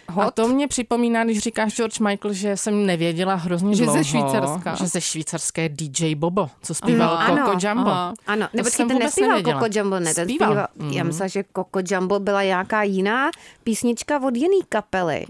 [0.07, 0.23] teda.
[0.27, 4.05] A to mě připomíná, když říkáš George Michael, že jsem nevěděla hrozně Že ze dlouho,
[4.05, 4.75] Švýcarska.
[4.75, 7.61] že ze švýcarské DJ Bobo, co zpíval Ano, Coco ano.
[7.63, 7.91] Jumbo.
[7.91, 8.15] Aha.
[8.27, 9.61] Ano, nebo ten nespíval nevěděla.
[9.61, 10.49] Coco Jumbo, ne, ten Zpíval.
[10.51, 10.67] zpíval.
[10.77, 10.91] Mhm.
[10.93, 13.31] Já myslela, že Coco Jumbo byla nějaká jiná
[13.65, 15.25] písnička od jiný kapely.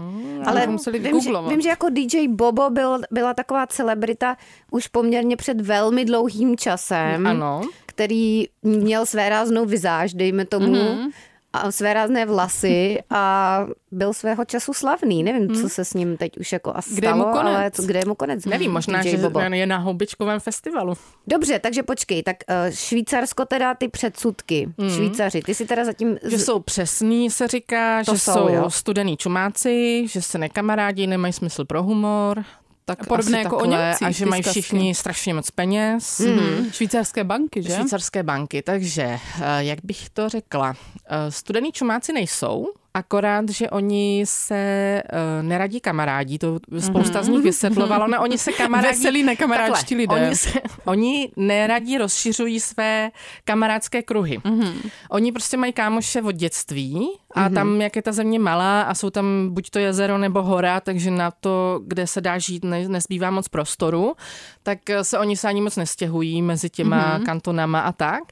[0.47, 4.37] Ale bychom museli vím že, vím, že jako DJ Bobo byl, byla taková celebrita
[4.71, 7.61] už poměrně před velmi dlouhým časem, Ano.
[7.87, 11.11] který měl své ráznou vizáž, dejme tomu, Mhm.
[11.55, 15.23] A své rázné vlasy a byl svého času slavný.
[15.23, 17.55] Nevím, co se s ním teď už jako a stalo, Kde je mu konec?
[17.57, 18.45] ale co, kde je mu konec?
[18.45, 19.41] Nevím, možná, DJ že Bobo.
[19.41, 20.95] je na houbičkovém festivalu.
[21.27, 24.91] Dobře, takže počkej, tak uh, Švýcarsko teda ty předsudky, mm.
[24.91, 26.19] Švýcaři, ty si teda zatím...
[26.25, 28.71] Že jsou přesní, se říká, To že jsou, jsou, jo.
[28.71, 32.45] studený čumáci, že se nekamarádí, nemají smysl pro humor.
[32.87, 34.61] Tak Podobné jako o takhle, Němcích, A že mají zkazky.
[34.63, 36.19] všichni strašně moc peněz.
[36.21, 36.71] Mm.
[36.73, 37.75] Švýcarské banky, že?
[37.75, 39.19] Švýcarské banky, takže eh,
[39.59, 40.75] jak bych to řekla,
[41.07, 47.43] eh, studený čumáci nejsou, akorát, že oni se uh, neradí kamarádí, to spousta z nich
[47.43, 48.99] vysvětlovalo, no oni se kamarádí...
[48.99, 50.15] Veselí nekamarádští lidé.
[50.15, 53.11] Oni, se, oni neradí rozšiřují své
[53.45, 54.39] kamarádské kruhy.
[54.39, 54.91] Mm-hmm.
[55.11, 57.55] Oni prostě mají kámoše od dětství a mm-hmm.
[57.55, 61.11] tam, jak je ta země malá a jsou tam buď to jezero nebo hora, takže
[61.11, 64.15] na to, kde se dá žít, ne, nezbývá moc prostoru,
[64.63, 67.25] tak eh, se oni se ani moc nestěhují mezi těma mm-hmm.
[67.25, 68.23] kantonama a tak.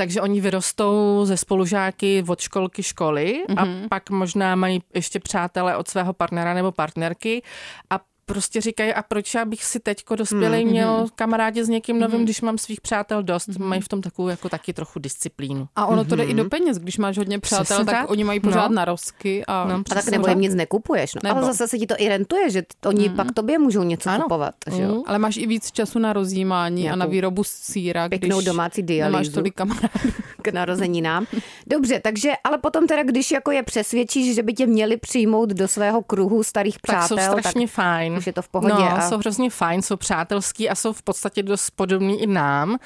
[0.00, 3.84] Takže oni vyrostou ze spolužáky od školky školy mm-hmm.
[3.84, 7.42] a pak možná mají ještě přátele od svého partnera nebo partnerky
[7.90, 10.70] a prostě říkají, a proč já bych si teďko dospělej mm-hmm.
[10.70, 12.24] měl kamarádě s někým novým, mm-hmm.
[12.24, 13.48] když mám svých přátel dost.
[13.48, 13.64] Mm-hmm.
[13.64, 15.68] Mají v tom takovou jako taky trochu disciplínu.
[15.76, 18.10] A ono to jde i do peněz, když máš hodně přátel, Přesně tak, tak.
[18.10, 18.74] oni mají pořád No.
[18.74, 19.44] narosky.
[19.46, 21.14] A, No, A tak nebo jim nic nekupuješ.
[21.14, 21.20] No.
[21.24, 21.36] Nebo.
[21.36, 23.16] Ale zase se ti to i rentuje, že oni mm.
[23.16, 24.22] pak tobě můžou něco Ano.
[24.22, 24.54] kupovat.
[24.76, 24.94] Že jo?
[24.94, 25.02] Mm.
[25.06, 29.10] ale máš i víc času na rozjímání a na výrobu síra, pěknou když domácí nemáš
[29.10, 29.32] dialýzu.
[29.32, 29.88] tolik kamarádů.
[30.42, 31.26] k narozeninám.
[31.66, 35.68] Dobře, takže ale potom teda, když jako je přesvědčíš, že by tě měli přijmout do
[35.68, 38.17] svého kruhu starých Tak přátel, jsou strašně tak fajn.
[38.18, 41.02] Už je to v pohodě No, a- jsou hrozně fajn, jsou přátelský a jsou v
[41.02, 42.76] podstatě dost podobní i nám.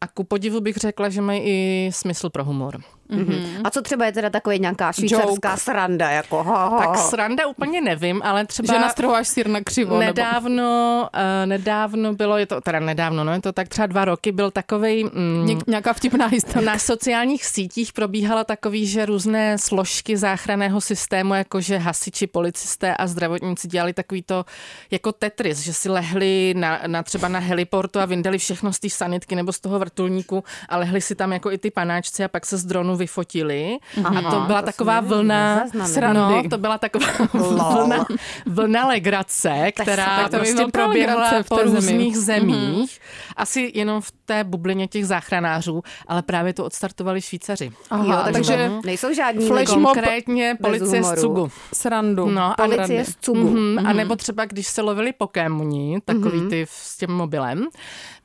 [0.00, 2.80] A ku podivu bych řekla, že mají i smysl pro humor.
[3.10, 3.60] Mm-hmm.
[3.64, 5.60] A co třeba je teda takový nějaká švýcarská Joke.
[5.60, 8.74] sranda, jako ha, ha, Tak sranda úplně nevím, ale třeba...
[8.74, 9.98] Že nastrhováš sír na křivo.
[9.98, 10.06] Nebo...
[10.06, 14.32] Nedávno, uh, nedávno bylo, je to teda nedávno, no je to tak třeba dva roky,
[14.32, 15.04] byl takovej...
[15.04, 16.60] Mm, Něk, nějaká vtipná historka.
[16.60, 23.68] na sociálních sítích probíhala takový, že různé složky záchranného systému, jakože hasiči, policisté a zdravotníci
[23.68, 24.44] dělali takový to
[24.90, 28.90] jako Tetris, že si lehli na, na třeba na heliportu a vyndali všechno z té
[28.90, 32.46] sanitky nebo z toho vrtulníku a lehli si tam jako i ty panáčci a pak
[32.46, 33.78] se z dronu vyfotili.
[34.04, 35.88] Aha, a to byla to taková vlna nezaznamenala.
[35.88, 36.42] Srandy.
[36.44, 38.06] No, to byla taková vlna,
[38.46, 43.00] vlna legrace, která tak to prostě proběhla v po různých zemích.
[43.36, 47.72] Asi jenom v té bublině těch záchranářů, ale právě to odstartovali Švýcaři.
[47.90, 51.20] Aha, Jo, takže, takže nejsou žádní Flash mob Konkrétně policie z.
[51.20, 51.50] Cugu.
[51.72, 52.26] srandu.
[52.30, 53.54] No, a Policie z Cugu.
[53.54, 53.88] Mm-hmm.
[53.88, 57.64] A nebo třeba, když se lovili pokémoni, takový ty v- s tím mobilem,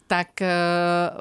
[0.09, 0.47] tak eh,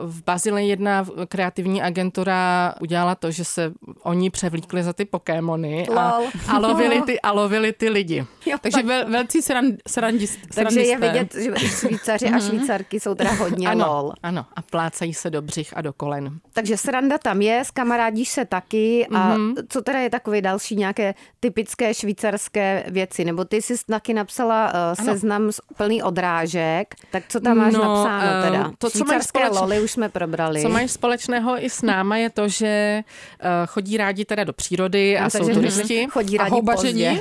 [0.00, 3.72] v Bazile jedna kreativní agentura udělala to, že se
[4.02, 8.26] oni převlíkli za ty Pokémony a, a, lovili ty, a lovili ty lidi.
[8.46, 13.32] Jo, Takže vel, velcí srand, srandist, Takže je vidět, že Švýcaři a Švýcarky jsou teda
[13.32, 14.12] hodně ano, lol.
[14.22, 16.38] Ano, a plácají se do břich a do kolen.
[16.52, 19.54] Takže sranda tam je, kamarádíš se taky a mm-hmm.
[19.68, 23.24] co teda je takové další nějaké typické švýcarské věci?
[23.24, 28.42] Nebo ty jsi taky napsala uh, seznam plný odrážek, tak co tam máš no, napsáno
[28.42, 28.72] teda?
[28.78, 30.62] To, co mají společné, loly už jsme probrali.
[30.62, 33.02] Co mají společného i s náma je to, že
[33.42, 36.06] uh, chodí rádi teda do přírody a, a jsou turisti.
[36.10, 37.20] Chodí rádi a pozdě.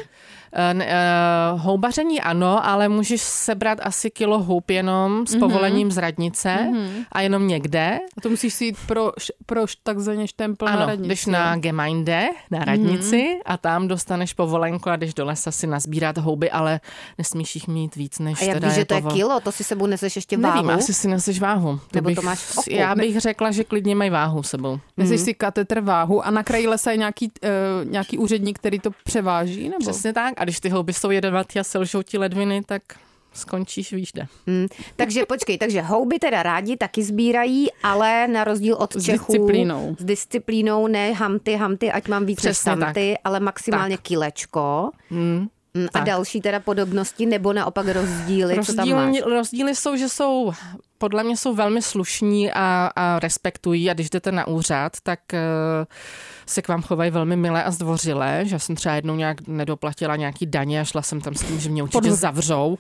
[0.54, 5.40] Uh, houbaření ano, ale můžeš sebrat asi kilo hub jenom s mm-hmm.
[5.40, 7.06] povolením z radnice mm-hmm.
[7.12, 8.00] a jenom někde.
[8.18, 9.12] A to musíš si jít pro,
[9.46, 11.10] pro takzvaně štempl ano, na radnici.
[11.10, 13.42] jdeš na Gemeinde, na radnici mm-hmm.
[13.46, 16.80] a tam dostaneš povolenku a jdeš do lesa si nazbírat houby, ale
[17.18, 19.12] nesmíš jich mít víc, než a jak teda víš, je že to povol...
[19.12, 20.56] je kilo, to si sebou neseš ještě váhu?
[20.56, 21.78] Nevím, asi si neseš váhu.
[21.78, 22.70] To Nebo bych, to máš v oku.
[22.74, 24.80] Já bych řekla, že klidně mají váhu sebou.
[24.98, 25.24] Neseš mm-hmm.
[25.24, 29.64] si katetr váhu a na kraji lesa je nějaký, uh, nějaký úředník, který to převáží?
[29.70, 29.80] Nebo?
[29.80, 30.34] Přesně tak.
[30.38, 32.82] A když ty houby jsou jedovatý a selžou ti ledviny, tak
[33.34, 34.12] skončíš výš
[34.48, 39.34] Hmm, takže počkej, takže houby teda rádi taky sbírají, ale na rozdíl od s Čechů.
[39.34, 39.96] disciplínou.
[40.00, 44.06] S disciplínou, ne hamty, hamty, ať mám víc než hamty, ale maximálně tak.
[44.06, 44.92] kilečko.
[45.10, 45.48] Hmm.
[45.78, 46.04] A tak.
[46.04, 49.22] další teda podobnosti nebo naopak rozdíly, Rozdíl, co tam máš?
[49.26, 50.52] Rozdíly jsou, že jsou
[50.98, 55.40] podle mě jsou velmi slušní a, a respektují a když jdete na úřad, tak uh,
[56.50, 60.16] se k vám chovají velmi milé a zdvořilé, že já jsem třeba jednou nějak nedoplatila
[60.16, 62.78] nějaký daně a šla jsem tam s tím, že mě určitě zavřou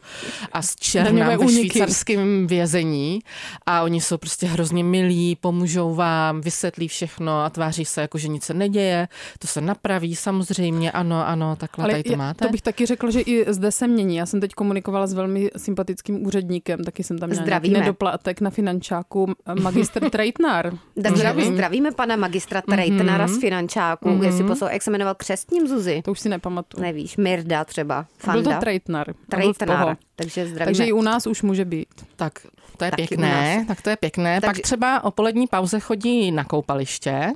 [0.51, 3.19] a s černám ve švýcarském vězení
[3.65, 8.27] a oni jsou prostě hrozně milí, pomůžou vám, vysvětlí všechno a tváří se jako, že
[8.27, 9.07] nic se neděje,
[9.39, 12.45] to se napraví samozřejmě, ano, ano, takhle Ale tady to máte.
[12.45, 14.15] To bych taky řekla, že i zde se mění.
[14.15, 19.33] Já jsem teď komunikovala s velmi sympatickým úředníkem, taky jsem tam měla nedoplatek na finančáku,
[19.61, 20.73] magistr Trejtnar.
[21.15, 21.53] Zdravím.
[21.53, 23.37] Zdravíme pana magistra Trejtnara mm-hmm.
[23.37, 24.23] z finančáku finančáků, mm-hmm.
[24.23, 26.01] jestli poslouchal, jak se jmenoval křestním Zuzi.
[26.05, 26.81] To už si nepamatuju.
[26.81, 28.05] Nevíš, Mirda třeba.
[28.17, 28.41] Fanda.
[28.41, 29.13] Byl to Treitnar.
[29.29, 29.97] Treitnar.
[30.15, 30.65] Takže zdravíme.
[30.65, 31.87] Takže i u nás už může být.
[32.15, 32.33] Tak
[32.77, 34.41] to je Taky pěkné, tak to je pěkné.
[34.41, 34.47] Takže...
[34.47, 37.33] Pak třeba o polední pauze chodí na koupaliště,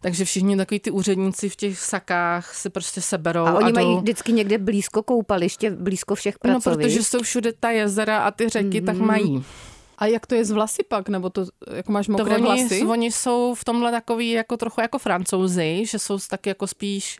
[0.00, 3.46] takže všichni takový ty úředníci v těch sakách se prostě seberou.
[3.46, 6.66] A oni a mají vždycky někde blízko koupaliště, blízko všech pracovišť.
[6.66, 8.86] No, protože jsou všude ta jezera a ty řeky, mm-hmm.
[8.86, 9.06] tak mhm.
[9.06, 9.44] mají.
[10.00, 11.08] A jak to je z vlasy pak?
[11.08, 12.82] Nebo to, jako máš mokré to oni, vlasy?
[12.82, 17.18] Oni jsou v tomhle takový jako trochu jako francouzi, že jsou taky jako spíš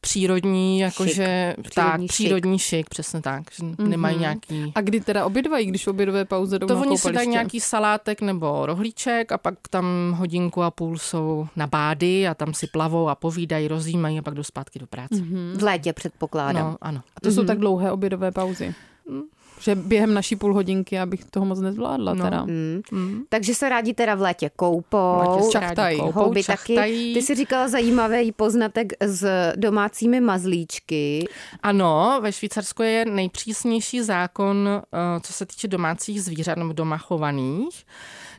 [0.00, 2.08] přírodní, jakože tak, šik.
[2.08, 3.88] přírodní šik, přesně tak, že mm-hmm.
[3.88, 4.72] nemají nějaký...
[4.74, 8.66] A kdy teda obědvají, když obědové pauze jdou To oni si dají nějaký salátek nebo
[8.66, 13.14] rohlíček a pak tam hodinku a půl jsou na bády a tam si plavou a
[13.14, 15.14] povídají, rozjímají a pak jdou zpátky do práce.
[15.14, 15.56] Mm-hmm.
[15.56, 16.66] V létě předpokládám.
[16.66, 17.00] No, ano.
[17.16, 17.34] A to mm-hmm.
[17.34, 18.74] jsou tak dlouhé obědové pauzy?
[19.62, 22.24] Že během naší půl hodinky abych toho moc nezvládla no.
[22.24, 22.44] teda.
[22.44, 22.82] Mm.
[22.90, 23.22] Mm.
[23.28, 25.50] Takže se rádi teda v létě koupou.
[25.52, 26.00] Čachtají.
[26.00, 26.74] Houby taky.
[27.14, 31.28] Ty jsi říkala zajímavý poznatek s domácími mazlíčky.
[31.62, 37.84] Ano, ve Švýcarsku je nejpřísnější zákon, eh, co se týče domácích zvířat nebo doma chovaných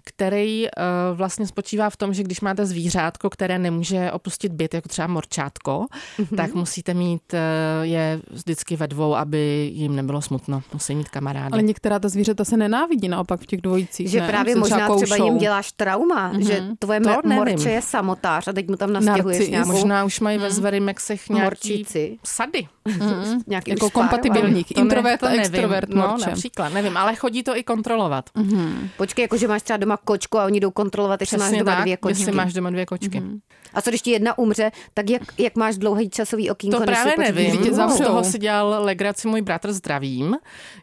[0.06, 4.90] který uh, vlastně spočívá v tom, že když máte zvířátko, které nemůže opustit byt, jako
[4.90, 5.86] třeba morčátko,
[6.20, 6.36] mm-hmm.
[6.38, 7.40] tak musíte mít uh,
[7.82, 10.64] je vždycky ve dvou, aby jim nebylo smutno.
[10.74, 11.54] Musí mít kamarády.
[11.54, 14.10] Ale některá ta zvířata se nenávidí naopak v těch dvojicích.
[14.10, 14.28] Že ne?
[14.28, 16.48] právě možná třeba jim děláš trauma, mm-hmm.
[16.48, 19.72] že tvoje to morče je samotář a teď mu tam nastěhuješ nějakou...
[19.72, 20.54] Možná už mají ve mhm.
[20.54, 22.20] Zverimexech nějaký Morčíci.
[22.24, 22.68] sady.
[22.90, 23.42] Mm-hmm.
[23.48, 24.66] Nějaký jako kompatibilní.
[24.76, 28.30] Introvert a extrovert No, například, nevím, ale chodí to i kontrolovat.
[28.36, 28.90] Mm-hmm.
[28.98, 31.98] Počkej, jakože máš třeba doma kočku a oni jdou kontrolovat, jestli máš doma tak, dvě
[31.98, 32.22] kočky.
[32.22, 33.20] Jestli máš doma dvě kočky.
[33.20, 33.40] Mm-hmm.
[33.74, 36.80] A co když ti jedna umře, tak jak, jak máš dlouhý časový okýnko?
[36.80, 37.58] To právě nevím.
[37.58, 40.36] Tě z toho si dělal legraci můj bratr zdravím,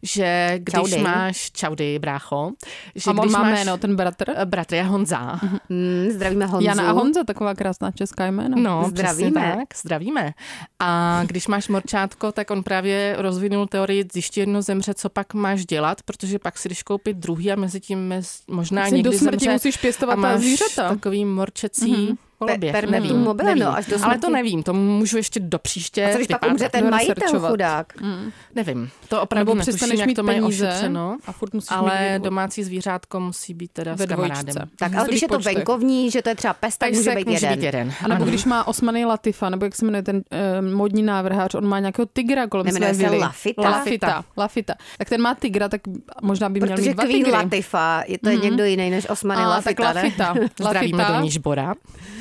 [0.02, 1.02] že když čaudy.
[1.02, 2.50] máš, čaudy brácho,
[2.94, 4.44] že a když má máš, jméno, ten bratr?
[4.44, 5.40] Bratr je Honza.
[5.68, 6.66] Mm, zdravíme Honzu.
[6.66, 8.56] Jana a Honza, taková krásná česká jména.
[8.58, 9.56] No, zdravíme.
[9.58, 10.34] tak, zdravíme.
[10.78, 15.34] A když máš morčátko, tak on právě rozvinul teorii, když ti jedno zemře, co pak
[15.34, 18.14] máš dělat, protože pak si jdeš koupit druhý a mezi tím
[18.48, 20.88] možná Jsi někdy do smrti zemře musíš pěstovat a máš zvířata.
[20.88, 22.72] takový morčecí mm-hmm koloběh.
[22.72, 23.64] Per, nevím, mobile, nevím.
[23.64, 26.06] No, až do Ale to nevím, to můžu ještě do příště.
[26.06, 28.00] A co když pak umře ten majitel chudák?
[28.00, 28.30] Mm.
[28.54, 32.64] Nevím, to opravdu Nebo netuším, jak to mají ošetřeno, a furt musíš ale mít domácí
[32.64, 34.56] zvířátko musí být teda s kamarádem.
[34.76, 37.28] Tak, ale když je to venkovní, že to je třeba pes, tak může být
[37.62, 37.92] jeden.
[38.04, 41.66] A nebo když má Osmany Latifa, nebo jak se jmenuje ten uh, modní návrhář, on
[41.66, 43.18] má nějakého tygra kolem své vily.
[43.18, 43.62] Lafita.
[43.62, 44.24] Lafita.
[44.36, 44.74] Lafita.
[44.98, 45.80] Tak ten má tygra, tak
[46.22, 47.30] možná by měl mít dva tygry.
[47.30, 48.42] Latifa, je to mhm.
[48.42, 49.82] někdo jiný než Osmany Lafita.
[49.82, 50.34] Tak Lafita.
[50.60, 51.74] Zdravíme do Nížbora.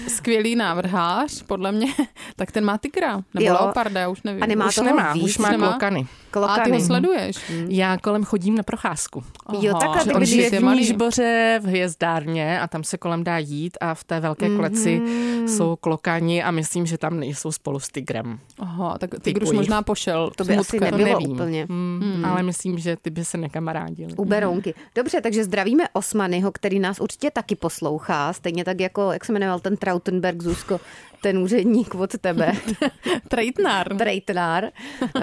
[0.09, 1.87] Skvělý návrhář, podle mě,
[2.35, 3.15] tak ten má tygra.
[3.33, 3.53] Nebo Jo.
[3.61, 4.43] leoparda, já už nevím.
[4.43, 5.67] A nemá už toho nemá, víc, už má nemá?
[5.69, 5.99] klokany.
[5.99, 6.81] A ty ho Klokany.
[6.81, 7.51] sleduješ.
[7.67, 9.23] Já kolem chodím na procházku.
[9.61, 10.63] Jo, Aha, takhle ty On bydlíš je v.
[10.63, 15.01] Nížboře v hvězdárně a tam se kolem dá jít a v té velké kleci
[15.47, 18.39] jsou klokani a myslím, že tam nejsou spolu s tigrem.
[18.59, 19.49] Aha, tak ty Typuji.
[19.49, 20.31] už možná pošel.
[20.35, 20.97] To by asi smutkem.
[20.97, 21.31] nebylo nevím.
[21.31, 21.65] úplně.
[21.69, 24.13] Hmm, Ale myslím, že ty by se nekamarádili.
[24.13, 24.73] U Berounky.
[24.95, 29.59] Dobře, takže zdravíme Osmanyho, který nás určitě taky poslouchá, stejně tak jako, jak se jmenoval
[29.59, 30.79] ten Trautenberg, Zuzko,
[31.21, 32.53] ten úředník od tebe,
[33.27, 33.97] Trejtnár.
[33.97, 34.71] Trejtnár,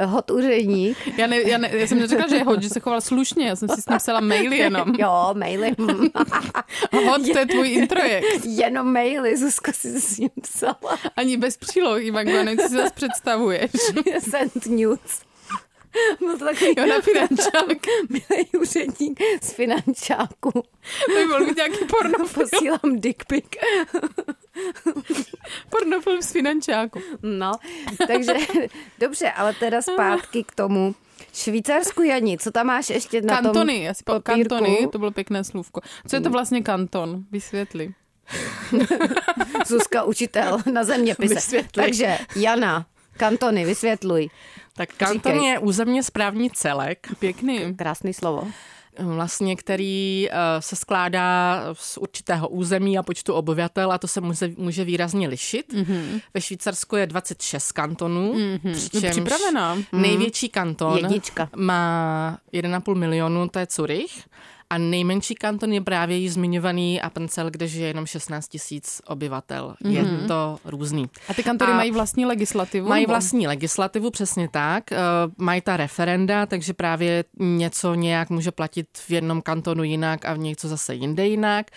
[0.05, 0.97] hot úředník.
[1.19, 3.57] Já, ne, já, ne, já jsem neřekla, že je hod, že se choval slušně, já
[3.57, 4.93] jsem si s ním psala maily jenom.
[4.99, 5.73] Jo, maily.
[7.07, 8.45] Hod, to je tvůj introjekt.
[8.45, 10.99] Jenom maily, Zuzko si s ním psala.
[11.17, 13.71] Ani bez přílohy, Ivanko, nevím, co si zase představuješ.
[14.31, 15.21] Send news.
[16.19, 17.87] Byl to takový Jo, na finančák.
[18.09, 20.51] milý úředník z finančáku.
[21.07, 23.45] To by byl být nějaký pornofilm, Posílám dick pic.
[25.71, 27.01] pornofilm z finančáku.
[27.23, 27.53] No,
[28.07, 28.33] takže
[28.99, 30.95] dobře, ale teda zpátky k tomu.
[31.33, 34.49] Švýcarsku, Jani, co tam máš ještě na Kantony, tom já si po, papírku?
[34.49, 35.81] kantony, to bylo pěkné slůvko.
[36.09, 37.25] Co je to vlastně kanton?
[37.33, 37.95] Vysvětli.
[39.67, 41.35] Zuzka, učitel na zeměpise.
[41.35, 41.83] Vysvětli.
[41.83, 44.29] Takže Jana, kantony, vysvětluj.
[44.77, 45.49] Tak kanton Říkej.
[45.49, 47.75] je územně správní celek, Pěkný.
[47.77, 48.49] Krásný slovo.
[48.99, 54.53] Vlastně, který eh, se skládá z určitého území a počtu obyvatel a to se může,
[54.57, 55.73] může výrazně lišit.
[55.73, 56.21] Mm-hmm.
[56.35, 58.73] Ve Švýcarsku je 26 kantonů, mm-hmm.
[58.73, 59.79] přičemž Připravená.
[59.93, 61.49] největší kanton Jednička.
[61.57, 64.25] má 1,5 milionu, to je Zurich.
[64.71, 69.75] A nejmenší kanton je právě již zmiňovaný Appenzell, kde žije jenom 16 tisíc obyvatel.
[69.85, 69.91] Mm-hmm.
[69.91, 71.07] Je to různý.
[71.29, 72.89] A ty kantory A mají vlastní legislativu?
[72.89, 74.93] Mají vlastní legislativu, přesně tak.
[74.93, 74.99] Eh,
[75.39, 80.39] Mají ta referenda, takže právě něco nějak může platit v jednom kantonu jinak a v
[80.39, 81.71] něco zase jinde jinak.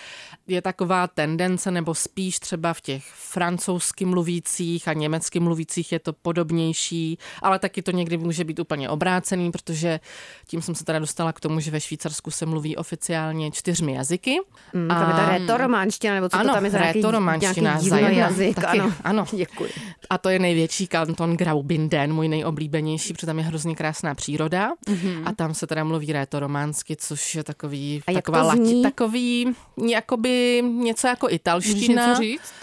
[0.47, 6.13] Je taková tendence, nebo spíš třeba v těch francouzsky mluvících a německy mluvících je to
[6.13, 9.99] podobnější, ale taky to někdy může být úplně obrácený, protože
[10.47, 14.37] tím jsem se teda dostala k tomu, že ve Švýcarsku se mluví oficiálně čtyřmi jazyky.
[14.73, 17.99] Mm, tam je ta retorománština, nebo co ano, to tam je za nějaký, rétorománština, za
[17.99, 18.55] jazyk.
[18.55, 18.93] Taky, ano.
[19.03, 19.25] ano.
[19.35, 19.69] Děkuji.
[20.09, 24.71] A to je největší kanton Graubünden, můj nejoblíbenější, protože tam je hrozně krásná příroda.
[24.87, 25.23] Mm-hmm.
[25.25, 29.53] A tam se teda mluví rétorománsky, což je takový, A taková lati, takový,
[29.87, 32.07] jakoby něco jako Můžeš italština.
[32.07, 32.53] něco říct?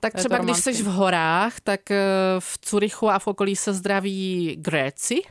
[0.00, 2.04] Tak třeba když jsi v horách, tak eh,
[2.38, 5.22] v Curychu a v okolí se zdraví Gréci.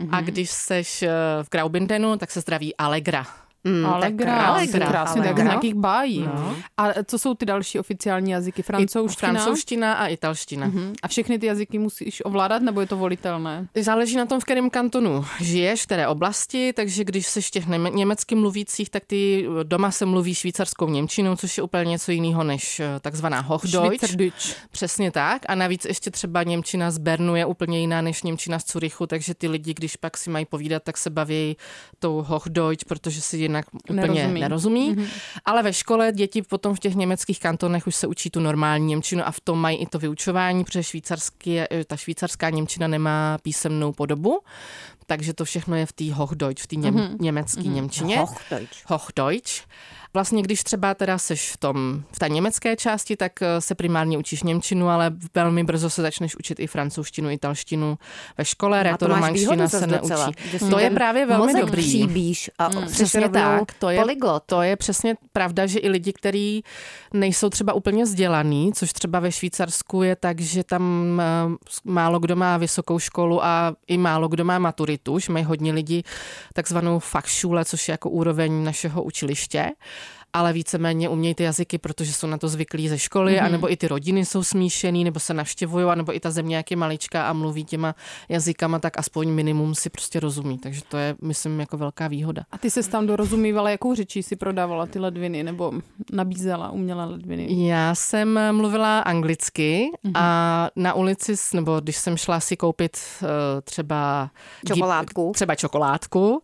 [0.00, 0.08] Mm-hmm.
[0.12, 1.08] A když jsi eh,
[1.42, 3.26] v Graubündenu, tak se zdraví Allegra.
[3.64, 6.28] Mm, tak Allegra, krásně, tak z nějakých bájí.
[6.76, 8.62] A co jsou ty další oficiální jazyky?
[8.62, 9.32] Francouzština?
[9.32, 10.66] Francouzština a italština.
[10.66, 10.92] Mhm.
[11.02, 13.68] A všechny ty jazyky musíš ovládat, nebo je to volitelné?
[13.80, 17.66] Záleží na tom, v kterém kantonu žiješ, v které oblasti, takže když jsi v těch
[17.66, 22.44] něme- německy mluvících, tak ty doma se mluví švýcarskou němčinou, což je úplně něco jiného
[22.44, 24.00] než eh, takzvaná Hochdeutsch.
[24.70, 25.42] Přesně tak.
[25.48, 29.34] A navíc ještě třeba Němčina z Bernu je úplně jiná než Němčina z Curychu, takže
[29.34, 31.56] ty lidi, když pak si mají povídat, tak se baví
[31.98, 34.40] tou Hochdeutsch, protože si jinak úplně Nerozumí.
[34.40, 34.94] nerozumí.
[34.94, 35.08] Mm-hmm.
[35.44, 39.26] Ale ve škole děti potom v těch německých kantonech už se učí tu normální Němčinu
[39.26, 43.92] a v tom mají i to vyučování, protože švýcarský, eh, ta švýcarská Němčina nemá písemnou
[43.92, 44.40] podobu.
[45.06, 47.16] Takže to všechno je v té Hochdeutsch, v té něm, mm-hmm.
[47.20, 47.74] německé mm-hmm.
[47.74, 48.18] Němčině.
[48.18, 48.90] Hochdeutsch.
[48.90, 49.62] Hochdeutsch.
[50.14, 54.18] Vlastně, když třeba teda seš v, tom, v té německé části, tak eh, se primárně
[54.18, 57.98] učíš Němčinu, ale velmi brzo se začneš učit i francouzštinu, italštinu.
[58.38, 60.08] Ve škole A to máš rétorománština výhodu se neučí.
[60.08, 60.30] docela,
[60.70, 61.82] To je právě velmi mozek dobrý.
[61.82, 64.04] Příbíš a mm, Přesně tak, to je,
[64.46, 66.64] to je přesně pravda, že i lidi, kteří
[67.12, 71.24] nejsou třeba úplně vzdělaný, což třeba ve Švýcarsku je tak, že tam eh,
[71.84, 76.02] málo kdo má vysokou školu a i málo kdo má maturitu, že mají hodně lidí
[76.52, 79.72] takzvanou Fachschule, což je jako úroveň našeho učiliště
[80.34, 83.44] ale víceméně umějí ty jazyky, protože jsou na to zvyklí ze školy, mm-hmm.
[83.44, 86.76] anebo i ty rodiny jsou smíšený, nebo se navštěvují, anebo i ta země, jak je
[86.76, 87.94] maličká a mluví těma
[88.28, 90.58] jazykama, tak aspoň minimum si prostě rozumí.
[90.58, 92.42] Takže to je, myslím, jako velká výhoda.
[92.52, 95.72] A ty se tam dorozumívala, jakou řečí si prodávala ty ledviny, nebo
[96.12, 97.66] nabízela umělé ledviny?
[97.66, 100.12] Já jsem mluvila anglicky mm-hmm.
[100.14, 103.28] a na ulici, nebo když jsem šla si koupit uh,
[103.64, 104.30] třeba
[104.66, 105.32] Čokoládku.
[105.34, 106.42] třeba čokoládku,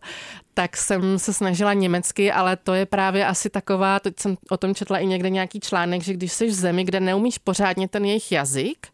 [0.53, 4.75] tak jsem se snažila německy, ale to je právě asi taková, teď jsem o tom
[4.75, 8.31] četla i někde nějaký článek, že když jsi v zemi, kde neumíš pořádně ten jejich
[8.31, 8.87] jazyk,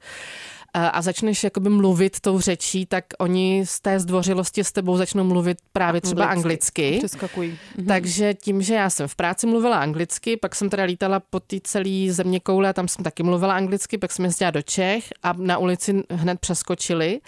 [0.78, 5.24] a, a začneš jakoby mluvit tou řečí, tak oni z té zdvořilosti s tebou začnou
[5.24, 6.84] mluvit právě třeba anglicky.
[6.84, 7.08] anglicky.
[7.08, 7.58] Přeskakují.
[7.78, 7.88] Mhm.
[7.88, 11.58] Takže tím, že já jsem v práci mluvila anglicky, pak jsem teda lítala po té
[11.64, 15.34] celé země koule a tam jsem taky mluvila anglicky, pak jsem jezdila do Čech a
[15.38, 17.20] na ulici hned přeskočili,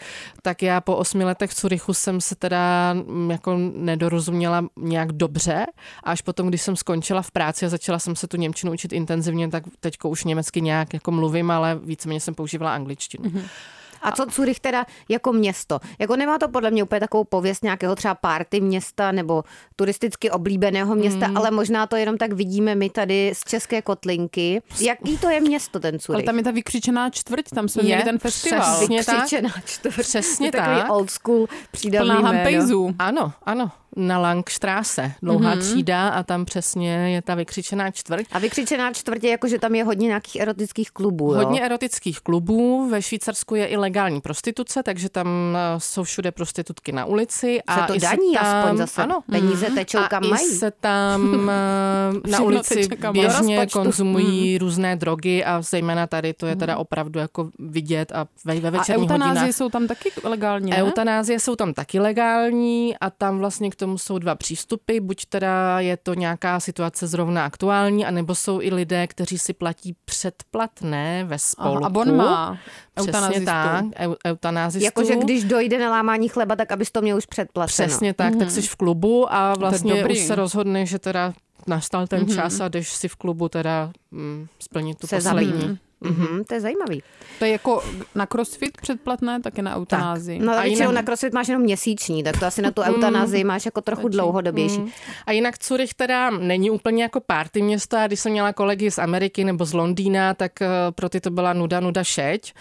[0.41, 5.65] tak já po osmi letech v Curychu jsem se teda mm, jako nedorozuměla nějak dobře
[6.03, 8.93] a až potom, když jsem skončila v práci a začala jsem se tu Němčinu učit
[8.93, 13.38] intenzivně, tak teďko už německy nějak jako mluvím, ale víceméně jsem používala angličtinu.
[13.39, 13.69] Mm-hmm.
[14.01, 15.79] A co Curych teda jako město?
[15.99, 19.43] Jako nemá to podle mě úplně takovou pověst nějakého třeba party města nebo
[19.75, 21.37] turisticky oblíbeného města, mm.
[21.37, 24.61] ale možná to jenom tak vidíme my tady z České Kotlinky.
[24.81, 26.15] Jaký to je město ten Curych?
[26.15, 28.75] Ale tam je ta vykřičená čtvrť, tam jsme je, měli ten festival.
[28.75, 29.99] Přesně vykřičená čtvrť.
[29.99, 30.61] Přesně tak.
[30.61, 32.95] Takový old school přídavný Plná hampejzů.
[32.99, 35.59] Ano, ano na Langstrasse, dlouhá mm-hmm.
[35.59, 38.25] třída a tam přesně je ta vykřičená čtvrť.
[38.31, 41.39] A vykřičená čtvrť je jako, že tam je hodně nějakých erotických klubů, jo?
[41.39, 46.91] Hodně erotických klubů, ve Švýcarsku je i legální prostituce, takže tam eh, jsou všude prostitutky
[46.91, 47.59] na ulici.
[47.67, 50.45] A se to daní tam, aspoň zase, ano, peníze tečou kam a mají.
[50.45, 51.49] se tam
[52.25, 54.59] eh, na ulici běžně konzumují hmm.
[54.59, 56.81] různé drogy a zejména tady to je teda mhm.
[56.81, 60.83] opravdu jako vidět a ve, ve večerních a eutanázie jsou tam taky legální, ne?
[60.83, 64.99] Eutanázie jsou tam taky legální a tam vlastně tomu jsou dva přístupy.
[64.99, 69.95] Buď teda je to nějaká situace zrovna aktuální, anebo jsou i lidé, kteří si platí
[70.05, 71.85] předplatné ve spolku.
[71.85, 72.57] Aha, a on má
[72.95, 73.85] Přesně tak,
[74.25, 74.85] eutanázistu.
[74.85, 77.87] Jakože když dojde na lámání chleba, tak abys to měl už předplaceno.
[77.87, 78.39] Přesně tak, mm-hmm.
[78.39, 81.33] tak jsi v klubu a vlastně už se rozhodne, že teda
[81.67, 82.35] nastal ten mm-hmm.
[82.35, 85.79] čas a jdeš si v klubu teda mm, splnit tu se poslední.
[86.01, 87.03] Mm-hmm, to je zajímavý.
[87.39, 87.83] To je jako
[88.15, 90.39] na crossfit předplatné, tak je na eutanázii.
[90.39, 90.47] Tak.
[90.47, 90.93] No a jinak...
[90.93, 92.87] na crossfit máš jenom měsíční, tak to asi na tu mm.
[92.87, 94.79] eutanázii máš jako trochu dlouhodobější.
[94.79, 94.89] Mm.
[95.25, 98.97] A jinak Curych teda není úplně jako party město a když jsem měla kolegy z
[98.97, 102.53] Ameriky nebo z Londýna, tak eh, pro ty to byla nuda, nuda šeť.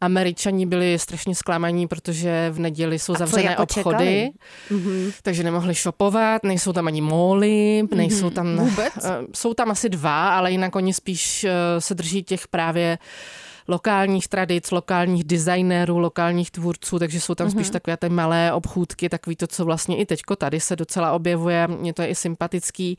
[0.00, 4.30] Američani byli strašně zklamaní, protože v neděli jsou zavřené jako obchody,
[4.70, 5.12] mm-hmm.
[5.22, 8.56] takže nemohli shopovat, nejsou tam ani móly, nejsou tam...
[8.56, 8.94] Vůbec?
[8.96, 9.02] Uh,
[9.34, 12.98] jsou tam asi dva, ale jinak oni spíš uh, se drží těch právě
[13.68, 17.50] lokálních tradic, lokálních designérů, lokálních tvůrců, takže jsou tam mm-hmm.
[17.50, 21.68] spíš takové ty malé obchůdky, takový to, co vlastně i teďko tady se docela objevuje,
[21.68, 22.98] mě to je i sympatický.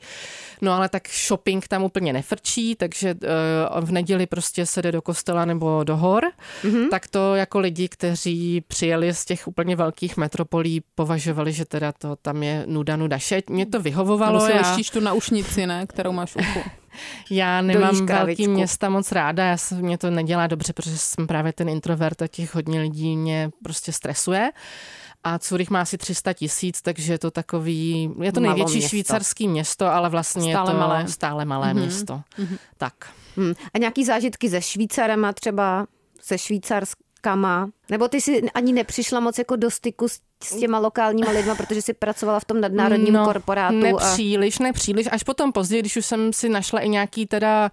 [0.60, 5.02] No ale tak shopping tam úplně nefrčí, takže uh, v neděli prostě se jde do
[5.02, 6.24] kostela nebo do hor,
[6.62, 6.88] mm-hmm.
[6.88, 12.16] tak to jako lidi, kteří přijeli z těch úplně velkých metropolí, považovali, že teda to
[12.16, 13.50] tam je nuda, nuda šeť.
[13.50, 14.46] Mě to vyhovovalo.
[14.46, 14.92] Nebo si já...
[14.92, 16.70] tu naušnici, ne, kterou máš u uchu.
[17.30, 21.52] Já nemám velký města moc ráda, já se, mě to nedělá dobře, protože jsem právě
[21.52, 24.50] ten introvert a těch hodně lidí mě prostě stresuje.
[25.24, 28.88] A Zurich má asi 300 tisíc, takže je to takový, je to největší město.
[28.88, 31.74] švýcarský město, ale vlastně stále je to malé, stále malé mm-hmm.
[31.74, 32.22] město.
[32.38, 32.58] Mm-hmm.
[32.78, 32.94] Tak.
[33.36, 33.54] Hmm.
[33.74, 35.86] A nějaký zážitky se Švýcarem třeba,
[36.20, 37.68] se Švýcarskama?
[37.90, 41.82] Nebo ty si ani nepřišla moc jako do styku s s těma lokálníma lidma, protože
[41.82, 43.76] si pracovala v tom nadnárodním no, korporátu.
[43.76, 44.62] Nepříliš, a...
[44.62, 45.06] nepříliš.
[45.10, 47.70] Až potom později, když už jsem si našla i nějaký teda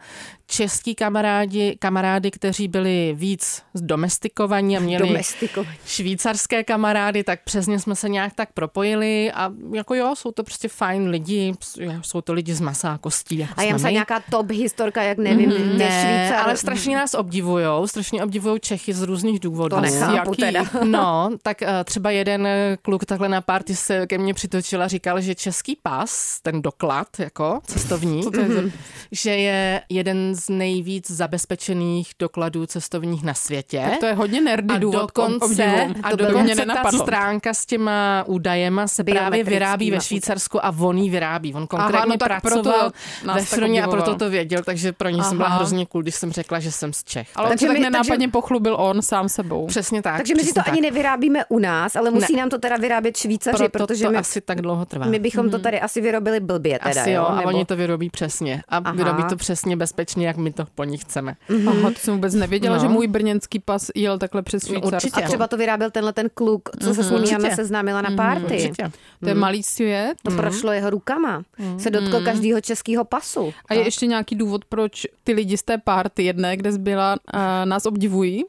[0.47, 5.77] český kamarádi, kamarády, kteří byli víc domestikovaní a měli domestikovaní.
[5.85, 10.67] švýcarské kamarády, tak přesně jsme se nějak tak propojili a jako jo, jsou to prostě
[10.67, 11.53] fajn lidi,
[12.01, 13.37] jsou to lidi z masa a kostí.
[13.37, 16.45] Jako a já jsem nějaká top historka, jak nevím, mm, ne, Švýcar.
[16.45, 19.75] ale strašně nás obdivujou, strašně obdivují Čechy z různých důvodů.
[19.75, 20.63] To nechápu teda.
[20.83, 22.47] No, tak uh, třeba jeden
[22.81, 27.07] kluk takhle na party se ke mně přitočil a říkal, že český pas, ten doklad
[27.19, 28.71] jako cestovní, je
[29.11, 33.85] že je jeden z nejvíc zabezpečených dokladů cestovních na světě.
[33.89, 38.87] Tak to je hodně nerdy a důvod dokonce, a dokonce ta stránka s těma údajema
[38.87, 41.53] se právě vyrábí ve Švýcarsku a on ji vyrábí.
[41.53, 42.91] On konkrétně Aha, no pracoval
[43.33, 46.31] ve Froně a proto to věděl, takže pro ně jsem byla hrozně cool, když jsem
[46.31, 47.29] řekla, že jsem z Čech.
[47.35, 48.31] Ale takže tak nenápadně takže...
[48.31, 49.67] pochlubil on sám sebou.
[49.67, 50.17] Přesně tak.
[50.17, 50.67] Takže my si to tak.
[50.67, 52.39] ani nevyrábíme u nás, ale musí ne.
[52.39, 55.05] nám to teda vyrábět Švýcaři, proto protože to my, asi tak dlouho trvá.
[55.05, 55.51] My bychom mm.
[55.51, 55.63] to mhm.
[55.63, 57.47] tady asi vyrobili blbě teda, asi jo, a nebo...
[57.47, 58.63] oni to vyrobí přesně.
[58.69, 58.91] A Aha.
[58.91, 61.35] vyrobí to přesně bezpečně, jak my to po nich chceme.
[61.49, 61.69] Mm-hmm.
[61.69, 62.81] Aha, to jsem vůbec nevěděla, no.
[62.81, 64.95] že můj brněnský pas jel takhle přes no, Švýcarsko.
[64.95, 65.23] Určitě.
[65.23, 66.95] A třeba to vyráběl tenhle ten kluk, co mm-hmm.
[66.95, 68.43] se s ním Jana seznámila na párty.
[68.45, 68.69] Mm-hmm.
[68.69, 68.91] Určitě.
[69.19, 69.41] To je mhm.
[69.41, 70.13] malý svět.
[70.23, 70.37] To mm-hmm.
[70.37, 71.41] prošlo jeho rukama.
[71.59, 71.77] Mm-hmm.
[71.77, 73.53] Se dotkl každého českého pasu.
[73.69, 77.39] A je ještě nějaký důvod, proč ty lidi z té párty jedné, kde zbyla, uh,
[77.65, 78.45] nás obdivují?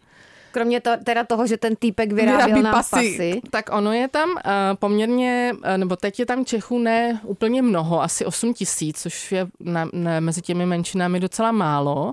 [0.52, 2.90] Kromě to, teda toho, že ten týpek vyráběl Vyrábí nám pasy.
[2.90, 3.40] pasy.
[3.50, 4.36] Tak ono je tam uh,
[4.74, 9.46] poměrně, uh, nebo teď je tam Čechů ne úplně mnoho, asi 8 tisíc, což je
[9.60, 12.12] na, na, mezi těmi menšinami docela málo,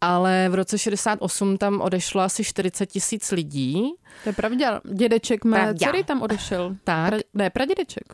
[0.00, 3.92] ale v roce 68 tam odešlo asi 40 tisíc lidí.
[4.24, 4.80] To je pravda.
[4.92, 6.76] Dědeček mé dcery tam odešel.
[6.84, 7.08] Tak.
[7.08, 8.04] Pra, ne, pradědeček.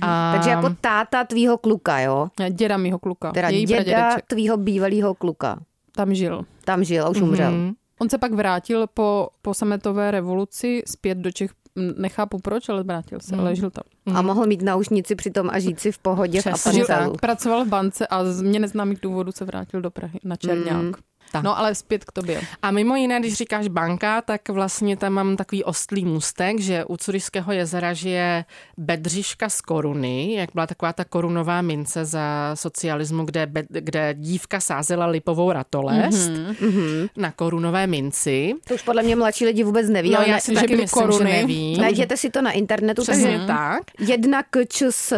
[0.00, 0.32] A...
[0.34, 2.28] Takže jako táta tvýho kluka, jo?
[2.50, 3.32] Děda mýho kluka.
[3.32, 4.26] Teda Její děda pradědeček.
[4.26, 5.58] tvýho bývalého kluka.
[5.92, 6.44] Tam žil.
[6.64, 7.52] Tam žil a už umřel.
[8.00, 11.50] On se pak vrátil po, po sametové revoluci zpět do Čech.
[11.96, 13.84] Nechápu proč, ale vrátil se, ale žil tam.
[14.16, 18.06] A mohl mít naušnici přitom a žít si v pohodě Přesně v pracoval v bance
[18.06, 20.82] a z mě neznámých důvodů se vrátil do Prahy na Černák.
[20.82, 20.92] Mm.
[21.32, 21.42] Tak.
[21.44, 22.40] No ale zpět k tobě.
[22.62, 26.96] A mimo jiné, když říkáš banka, tak vlastně tam mám takový ostlý můstek, že u
[26.96, 28.44] Curyského jezera žije
[28.76, 34.60] bedřiška z koruny, jak byla taková ta korunová mince za socialismu, kde, bed, kde dívka
[34.60, 37.08] sázela lipovou ratolest mm-hmm.
[37.16, 38.54] na korunové minci.
[38.68, 40.76] To už podle mě mladší lidi vůbec neví, No ale já ne, si že taky
[40.76, 41.30] myslím, koruny.
[41.30, 41.78] že neví.
[41.80, 43.02] najděte si to na internetu.
[43.02, 43.80] Přesně takže tak.
[43.98, 45.12] Jedna KČS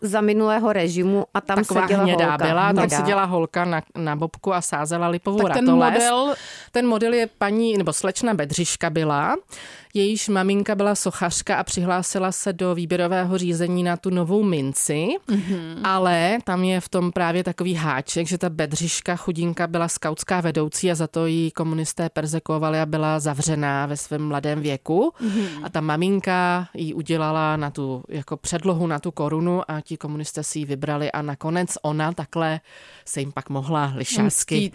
[0.00, 2.44] za minulého režimu a tam Taková seděla hnědá holka.
[2.46, 2.96] byla, tam Hnědá.
[2.96, 6.10] seděla holka na, na bobku a sázela lipovou Tak ten ratolest.
[6.10, 6.34] model,
[6.72, 9.34] Ten model je paní, nebo slečna Bedřiška byla,
[9.94, 15.80] jejíž maminka byla sochařka a přihlásila se do výběrového řízení na tu novou minci, mm-hmm.
[15.84, 20.90] ale tam je v tom právě takový háček, že ta Bedřiška chudinka byla skautská vedoucí
[20.90, 25.60] a za to ji komunisté perzekovali a byla zavřená ve svém mladém věku mm-hmm.
[25.62, 30.42] a ta maminka jí udělala na tu, jako předlohu na tu korunu a ti komunisté
[30.42, 32.60] si ji vybrali a nakonec ona takhle
[33.04, 34.72] se jim pak mohla lišácky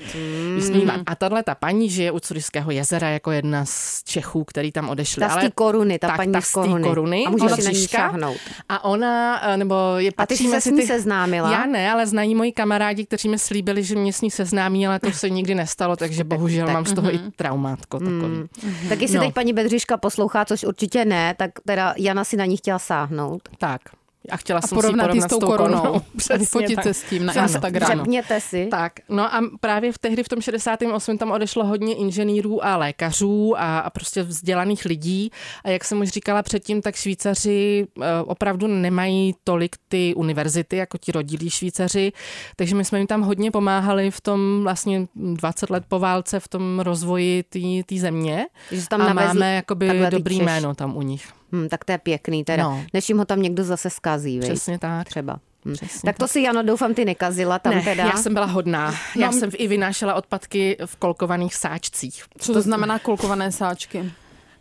[0.71, 0.79] Mstít.
[0.85, 1.01] vysmívat.
[1.05, 5.19] A tahle ta paní žije u Curyského jezera jako jedna z Čechů, který tam odešli.
[5.19, 6.83] Ta z té koruny, ta tak, paní ta z z koruny.
[6.83, 8.37] koruny, A můžeš si na ní šáhnout.
[8.69, 10.87] A ona, eh, nebo je A ty jsi se s ní ty...
[10.87, 11.51] seznámila?
[11.51, 14.99] Já ne, ale znají moji kamarádi, kteří mi slíbili, že mě s ní seznámí, ale
[14.99, 18.47] to se nikdy nestalo, takže bohužel mám z toho i traumátko takový.
[18.89, 19.23] Tak jestli No.
[19.23, 23.41] teď paní Bedřiška poslouchá, což určitě ne, tak teda Jana si na ní chtěla sáhnout.
[23.57, 23.81] Tak.
[24.29, 25.95] A chtěla A jsem si ji porovnat s tou korunou.
[25.95, 26.83] A Přesně tak.
[26.83, 27.95] se s tím na Instagramu.
[27.95, 28.67] Přepněte si.
[28.71, 31.17] Tak, no a právě v tehdy v tom 68.
[31.17, 35.31] tam odešlo hodně inženýrů a lékařů a, a prostě vzdělaných lidí.
[35.63, 40.97] A jak jsem už říkala předtím, tak Švýcaři eh, opravdu nemají tolik ty univerzity, jako
[40.97, 42.11] ti rodilí Švýcaři,
[42.55, 46.47] takže my jsme jim tam hodně pomáhali v tom vlastně 20 let po válce v
[46.47, 47.43] tom rozvoji
[47.85, 48.45] té země.
[48.71, 51.40] Že tam a máme jakoby dobrý Češ- jméno tam u nich.
[51.51, 52.63] Hm, tak to je pěkný teda.
[52.63, 52.83] No.
[52.93, 54.49] Než jim ho tam někdo zase skazí, viď?
[54.51, 55.07] Přesně tak.
[55.07, 55.39] Třeba.
[55.65, 55.73] Hm.
[55.73, 58.03] Přesně Tak to si, Jano, doufám, ty nekazila tam ne, teda.
[58.03, 58.95] já jsem byla hodná.
[59.15, 62.23] Já No, jsem i vynášela odpadky v kolkovaných sáčcích.
[62.37, 64.11] Co to znamená kolkované sáčky?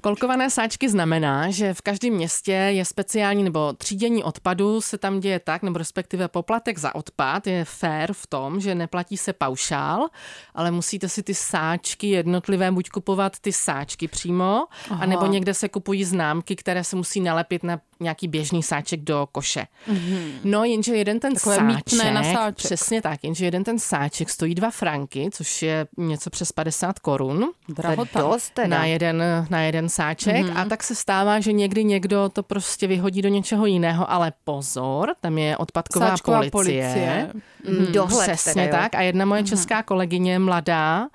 [0.03, 5.41] Kolkované sáčky znamená, že v každém městě je speciální nebo třídění odpadu se tam děje
[5.41, 10.09] tak, nebo respektive poplatek za odpad je fair v tom, že neplatí se paušál,
[10.55, 15.03] ale musíte si ty sáčky jednotlivé buď kupovat ty sáčky přímo, Aha.
[15.03, 19.67] anebo někde se kupují známky, které se musí nalepit na nějaký běžný sáček do koše.
[19.89, 20.33] Mm-hmm.
[20.45, 22.55] No, jenže jeden ten Takové sáček, na sáček.
[22.55, 27.51] přesně tak, jenže jeden ten sáček stojí dva franky, což je něco přes 50 korun
[27.69, 28.37] Drahota.
[28.67, 30.61] na jeden, na jeden sáček mm-hmm.
[30.61, 35.15] a tak se stává, že někdy někdo to prostě vyhodí do něčeho jiného, ale pozor,
[35.21, 36.53] tam je odpadková Sáčková policie.
[36.53, 37.31] policie.
[37.69, 38.95] Hm, Dohled Přesně teda, tak.
[38.95, 41.09] A jedna moje česká kolegyně, mladá,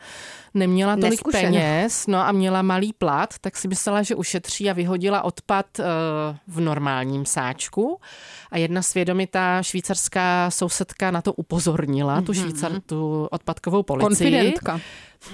[0.56, 1.42] neměla tolik Neskušená.
[1.42, 5.86] peněz, no a měla malý plat, tak si myslela, že ušetří a vyhodila odpad uh,
[6.48, 8.00] v normálním sáčku.
[8.52, 14.08] A jedna svědomitá švýcarská sousedka na to upozornila, tu, švýcar, tu odpadkovou policii.
[14.08, 14.80] Konfidentka.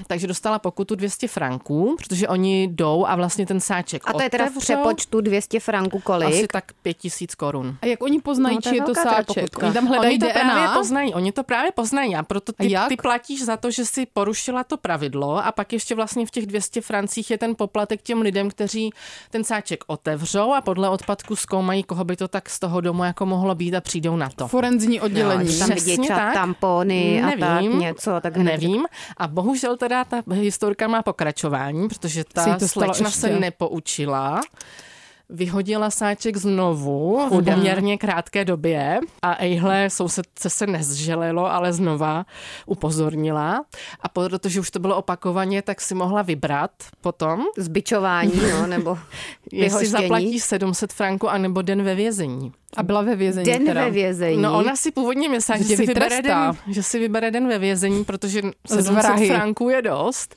[0.08, 4.30] Takže dostala pokutu 200 franků, protože oni jdou a vlastně ten sáček A to je
[4.30, 6.30] teda v přepočtu 200 franků kolik?
[6.30, 7.78] Asi tak 5000 korun.
[7.82, 9.26] A jak oni poznají, No, to či je to sáček?
[9.26, 9.66] pokutka.
[9.66, 10.40] Oni tam hledají oni to DNA?
[10.54, 12.90] právě poznají, oni to právě poznají a proto A ty, jak?
[12.90, 16.46] ty platíš za to, že si porušila to pravidlo a pak ještě vlastně v těch
[16.46, 18.92] 200 francích je ten poplatek těm lidem, kteří
[19.30, 23.26] ten sáček otevřou a podle odpadku zkoumají, koho by to tak z toho domu jako
[23.26, 24.48] mohlo být a přijdou na to.
[24.48, 25.48] Forenzní oddělení.
[25.52, 26.34] Že tam tak.
[26.34, 27.80] tampony a tak Nevím.
[27.80, 28.12] něco.
[28.22, 28.86] Tak Nevím.
[29.18, 33.20] A bohužel teda ta historka má pokračování, protože ta slečna ještě.
[33.22, 34.42] se nepoučila.
[35.32, 42.26] Vyhodila sáček znovu v poměrně krátké době a ejhle sousedce se nezželilo, ale znova
[42.66, 43.66] upozornila.
[44.02, 46.72] A protože už to bylo opakovaně, tak si mohla vybrat
[47.02, 48.98] potom, Zbičování, no, nebo
[49.52, 52.52] jestli zaplatí 700 franků anebo den ve vězení.
[52.78, 53.84] A byla ve vězení Den teda.
[53.84, 54.42] ve vězení.
[54.42, 57.60] No ona si původně myslela, že, Že si vybere den, že si vybere den ve
[57.60, 59.28] vězení, protože Z 700 vrahy.
[59.28, 60.36] franků je dost.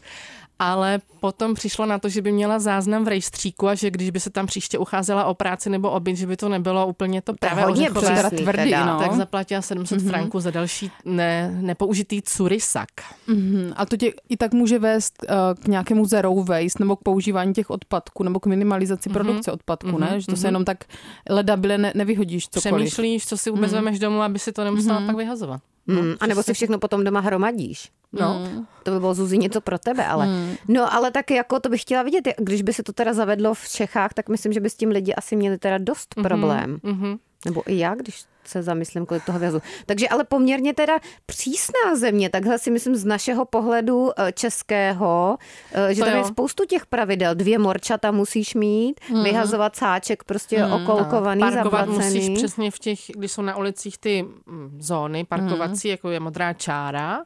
[0.59, 4.21] Ale potom přišlo na to, že by měla záznam v rejstříku a že když by
[4.21, 7.33] se tam příště ucházela o práci nebo o byt, že by to nebylo úplně to
[7.33, 8.87] to je pravé hodně ořechové, teda přesný tvrdý, teda.
[8.87, 8.99] no.
[8.99, 10.09] tak zaplatila 700 mm-hmm.
[10.09, 12.89] franků za další ne, nepoužitý curisak.
[13.27, 13.73] Mhm.
[13.77, 17.55] A to tě i tak může vést uh, k nějakému zero waste nebo k používání
[17.55, 19.15] těch odpadků nebo k minimalizaci Mhm.
[19.15, 20.21] produkce odpadků, Mhm, ne?
[20.21, 20.47] Že to se mhm.
[20.47, 20.85] jenom tak
[21.31, 22.87] ledabile ne, nevyhodíš cokoliv.
[22.87, 23.75] Přemýšlíš, co si vůbec mm-hmm.
[23.75, 25.07] vemeš domů, aby si to nemusela mm-hmm.
[25.07, 25.61] pak vyhazovat.
[25.87, 27.91] Mm, a nebo si všechno potom doma hromadíš.
[28.13, 28.49] No.
[28.83, 30.29] To by bylo Zuzi něco pro tebe, ale.
[30.69, 33.69] No, ale tak jako to bych chtěla vidět, když by se to teda zavedlo v
[33.69, 36.79] Čechách, tak myslím, že by s tím lidi asi měli teda dost problém.
[36.85, 37.19] Mm-hmm.
[37.45, 39.63] Nebo i já, když se zamyslím, kolik toho vyhazu.
[39.87, 40.93] Takže ale poměrně teda
[41.27, 45.39] přísná země, takhle si myslím z našeho pohledu eh, českého,
[45.73, 46.29] eh, že To tam je jo.
[46.29, 47.35] spoustu těch pravidel.
[47.35, 52.21] Dvě morčata musíš mít, vyhazovat sáček prostě okolkovaný, Parkovat zaplacený.
[52.21, 56.53] musíš přesně v těch, když jsou na ulicích ty mm, zóny parkovací, jako je modrá
[56.53, 57.23] čára,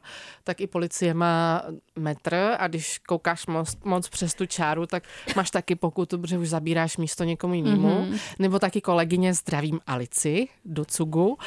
[0.49, 1.63] tak i policie má
[1.95, 5.03] metr a když koukáš moc, moc přes tu čáru, tak
[5.35, 8.07] máš taky pokutu, protože už zabíráš místo někomu jinému.
[8.39, 11.37] Nebo taky kolegyně zdravím Alici do cugu.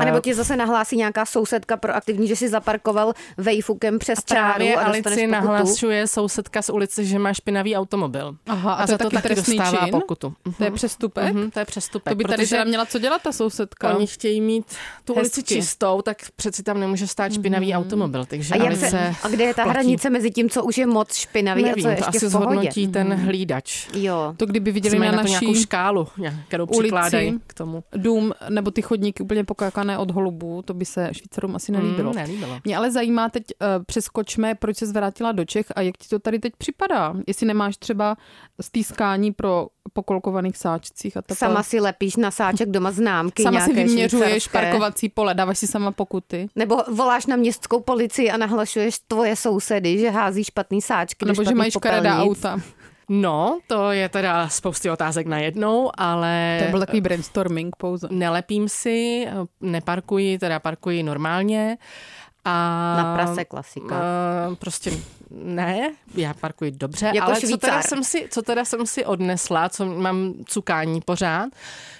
[0.00, 4.76] A nebo ti zase nahlásí nějaká sousedka proaktivní, že si zaparkoval vejfukem přes čáru Právě
[4.76, 8.36] a Alici nahlašuje sousedka z ulice, že má špinavý automobil.
[8.46, 9.90] Aha, a, a to za to taky taky dostává čin?
[9.90, 10.34] pokutu.
[10.58, 11.34] To je přestupek?
[11.34, 12.10] Mhm, to je přestupek.
[12.12, 13.94] To by tady protože teda měla co dělat ta sousedka.
[13.94, 14.66] Oni chtějí mít
[15.04, 15.54] tu ulici Hezky.
[15.54, 18.09] čistou, tak přeci tam nemůže stát špinavý automobil.
[18.28, 19.74] Takže A, jak Alice se, a kde je ta platí.
[19.78, 22.28] hranice mezi tím, co už je moc špinavý Nevím, a co je to ještě asi
[22.28, 22.50] v pohodě?
[22.54, 23.88] zhodnotí ten hlídač.
[23.94, 24.34] Jo.
[24.36, 26.08] To kdyby viděli Mají na na naší škálu,
[26.48, 26.80] kterou ulici.
[26.82, 27.84] přikládají k tomu.
[27.96, 32.10] dům nebo ty chodníky úplně pokakané od holubů, to by se Švýcarům asi nelíbilo.
[32.10, 32.58] Mm, nelíbilo.
[32.64, 33.42] Mě ale zajímá teď,
[33.78, 37.14] uh, přeskočme, proč se vrátila do Čech a jak ti to tady teď připadá?
[37.26, 38.16] Jestli nemáš třeba
[38.60, 41.22] stýskání pro pokolkovaných sáčcích a.
[41.34, 44.52] Sama si lepíš na sáček doma známky sama si vyměřuješ švýcarské.
[44.52, 46.48] parkovací pole, dáváš si sama pokuty.
[46.56, 51.24] Nebo voláš na městskou policii a nahlašuješ tvoje sousedy, že hází špatný sáčky.
[51.24, 52.60] Nebo že mají škaredá auta.
[53.12, 58.08] No, to je teda spousty otázek na jednou, ale To byl takový brainstorming pouze.
[58.10, 59.26] nelepím si,
[59.60, 61.78] neparkuji, teda parkuji normálně.
[62.44, 63.94] A Na prase klasika.
[64.48, 64.92] Uh, prostě
[65.30, 69.68] ne, já parkuji dobře, Jako ale co teda, jsem si, co teda jsem si odnesla,
[69.68, 71.48] co mám cukání pořád,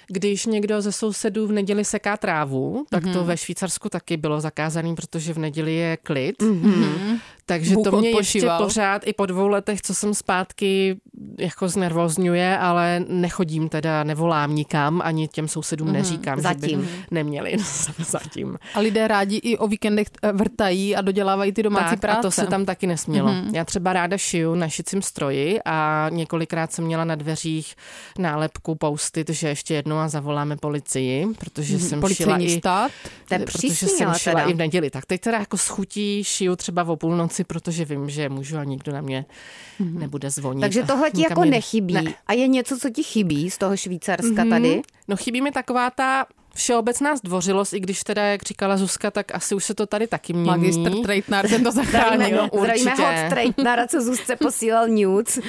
[0.07, 3.13] když někdo ze sousedů v neděli seká trávu, tak Mhm.
[3.13, 6.41] to ve Švýcarsku taky bylo zakázané, protože v neděli je klid.
[6.41, 7.19] Mm-hmm.
[7.45, 8.63] Takže Bůh to mě ještě odpočíval.
[8.63, 10.99] pořád i po dvou letech, co jsem zpátky,
[11.41, 15.91] jako znervozňuje, ale nechodím teda, nevolám nikam, ani těm sousedům mm-hmm.
[15.91, 16.81] neříkám, že Zatím.
[16.81, 17.57] by neměli.
[18.09, 18.57] Zatím.
[18.73, 22.19] A lidé rádi i o víkendech eh, vrtají a dodělávají ty domácí tak, práce.
[22.19, 23.29] a to se tam taky nesmělo.
[23.29, 23.55] Mm-hmm.
[23.55, 27.75] Já třeba ráda šiju na šicím stroji a několikrát jsem měla na dveřích
[28.19, 32.59] nálepku poustit, že ještě jednou a zavoláme policii, protože jsem šila Policejní i...
[32.59, 32.91] stát.
[33.27, 34.49] To je protože přísný, jsem šila teda.
[34.49, 34.89] i v neděli.
[34.89, 38.93] Tak teď teda jako schutí šiju třeba o půlnoci, protože vím, že můžu a nikdo
[38.93, 39.25] na mě
[39.79, 40.61] nebude zvonit.
[40.61, 41.93] Takže tohle ti jako mě- nechybí.
[41.93, 42.13] Ne.
[42.27, 44.81] A je něco, co ti chybí z toho Švýcarska tady?
[45.07, 49.55] No chybí mi taková ta všeobecná zdvořilost, i když teda, jak říkala Zuzka, tak asi
[49.55, 50.47] už se to tady taky mění.
[50.47, 52.27] Magistr Trejtnár ten to zachránil.
[52.27, 53.01] Zdravíme, zdravíme určitě.
[53.03, 55.39] hot trainera, co Zuzce posílal nudes.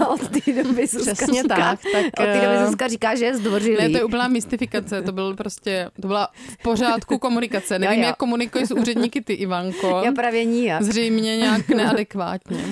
[0.00, 3.14] A od té doby Zuzka Přesně říká, tak, tak, od té doby eh, Zuzka říká,
[3.14, 3.76] že je zdvořilý.
[3.82, 6.28] Ne, to je úplná mystifikace, to byl prostě, to byla
[6.60, 7.78] v pořádku komunikace.
[7.78, 8.06] Nevím, jo.
[8.06, 10.02] jak komunikuješ s úředníky ty, Ivanko.
[10.04, 10.82] Já právě nijak.
[10.82, 12.64] Zřejmě nějak neadekvátně.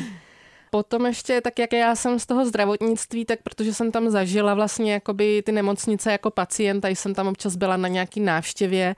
[0.75, 4.93] Potom ještě, tak jak já jsem z toho zdravotnictví, tak protože jsem tam zažila vlastně
[4.93, 8.97] jakoby ty nemocnice jako pacient, a jsem tam občas byla na nějaký návštěvě,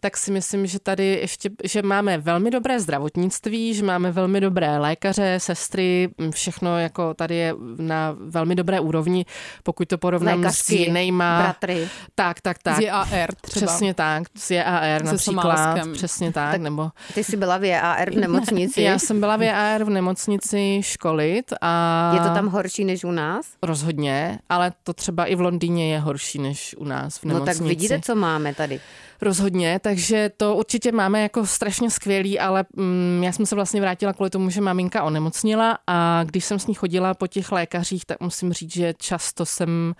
[0.00, 4.78] tak si myslím, že tady ještě, že máme velmi dobré zdravotnictví, že máme velmi dobré
[4.78, 9.26] lékaře, sestry, všechno jako tady je na velmi dobré úrovni,
[9.62, 11.38] pokud to porovnám s Lékařky, jinýma.
[11.42, 11.88] bratry.
[12.14, 12.76] Tak, tak, tak.
[12.76, 13.66] Z JAR třeba.
[13.66, 15.92] Přesně tak, z JAR Se například, Somálskem.
[15.92, 18.82] přesně tak, tak nebo Ty jsi byla v JAR v nemocnici.
[18.82, 20.80] já jsem byla v JAR v nemocnici
[21.14, 22.10] školit a...
[22.14, 23.46] Je to tam horší než u nás?
[23.62, 27.58] Rozhodně, ale to třeba i v Londýně je horší než u nás v No nemocnici.
[27.58, 28.80] tak vidíte, co máme tady.
[29.24, 34.12] Rozhodně, takže to určitě máme jako strašně skvělý, ale mm, já jsem se vlastně vrátila
[34.12, 38.20] kvůli tomu, že maminka onemocnila a když jsem s ní chodila po těch lékařích, tak
[38.20, 39.94] musím říct, že často jsem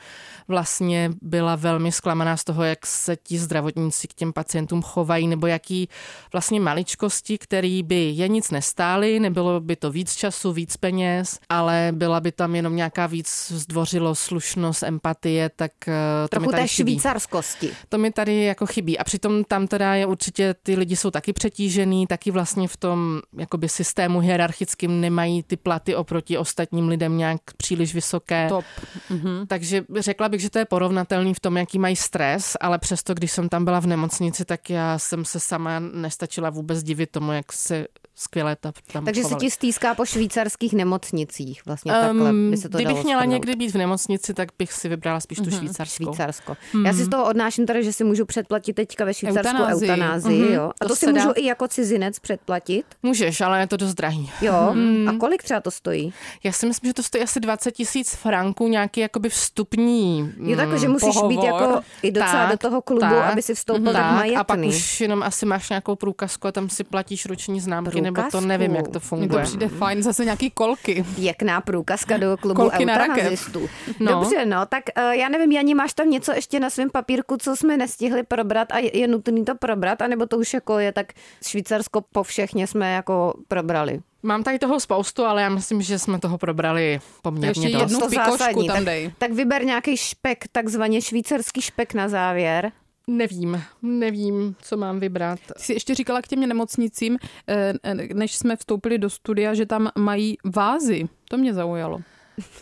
[0.49, 5.47] vlastně byla velmi zklamaná z toho, jak se ti zdravotníci k těm pacientům chovají, nebo
[5.47, 5.89] jaký
[6.33, 11.89] vlastně maličkosti, který by je nic nestály, nebylo by to víc času, víc peněz, ale
[11.93, 16.63] byla by tam jenom nějaká víc zdvořilost, slušnost, empatie, tak eh, to mi Trochu tady
[16.63, 16.93] té chybí.
[16.93, 17.71] švýcarskosti.
[17.89, 18.99] To mi tady jako chybí.
[18.99, 23.21] A přitom tam teda je určitě, ty lidi jsou taky přetížený, taky vlastně v tom
[23.39, 28.49] jakoby systému hierarchickým nemají ty platy oproti ostatním lidem nějak příliš vysoké.
[28.49, 28.65] Top.
[29.11, 29.47] Mhm.
[29.47, 33.33] Takže řekla bych, že to je porovnatelný v tom, jaký mají stres, ale přesto, když
[33.33, 37.53] jsem tam byla v nemocnici, tak já jsem se sama nestačila vůbec divit tomu, jak
[37.53, 37.87] se
[38.17, 39.41] skvěle ta, tam Takže se chovali.
[39.47, 41.63] ti stýská po švýcarských nemocnicích.
[41.67, 43.33] Vlastně takhle by se to Kdybych dalo měla shrnout.
[43.33, 45.51] někdy být v nemocnici, tak bych si vybrala spíš Mhm.
[45.51, 46.05] tu švýcarskou.
[46.05, 46.57] Švýcarsko.
[46.85, 49.91] Já si z toho odnáším tady, že si můžu předplatit teďka ve Švýcarsku Eutanázii.
[49.91, 50.43] eutanázii.
[50.43, 50.71] Mhm, jo.
[50.81, 51.21] A to, to si se dá.
[51.21, 52.87] můžu i jako cizinec předplatit.
[53.03, 54.31] Můžeš, ale je to dost drahý.
[54.41, 54.71] Jo.
[54.75, 55.09] Mhm.
[55.09, 56.13] A kolik třeba to stojí?
[56.45, 60.79] Já si myslím, že to stojí asi 20 tisíc franků, nějaký jakoby vstupní Jo, tak,
[60.79, 61.29] že mm, musíš pohovor.
[61.29, 64.37] být jako i docela Tak, do toho klubu, tak, aby si vstoupil tak, tak, majetný.
[64.37, 68.23] a pak už jenom asi máš nějakou průkazku a tam si platíš roční známky nebo
[68.31, 69.43] to nevím, jak to Mně to funguje.
[69.43, 71.05] přijde fajn, zase nějaký kolky.
[71.15, 73.17] Pěkná průkazka do klubu Kolky na rakev.
[73.17, 73.69] eutanazistů.
[74.01, 74.13] No.
[74.13, 77.57] Dobře, no, tak uh, já nevím, Janí, máš tam něco ještě na svém papírku, co
[77.57, 81.07] jsme nestihli probrat a je, je nutný to probrat, anebo to už jako je tak
[81.47, 84.01] Švýcarsko po všechně jsme jako probrali.
[84.23, 87.93] Mám tady toho spoustu, ale já myslím, že jsme toho probrali poměrně Ještě dost.
[87.93, 89.13] jednu pikošku tam tak, dej.
[89.19, 92.73] tak vyber nějaký špek, takzvaně švýcarský špek na závěr.
[93.07, 95.39] Nevím, nevím, co mám vybrat.
[95.57, 99.67] Ty jsi ještě říkala k těm nemocnicím, eh, eh, než jsme vstoupili do studia, že
[99.67, 101.09] tam mají vázy.
[101.29, 102.01] To mě zaujalo.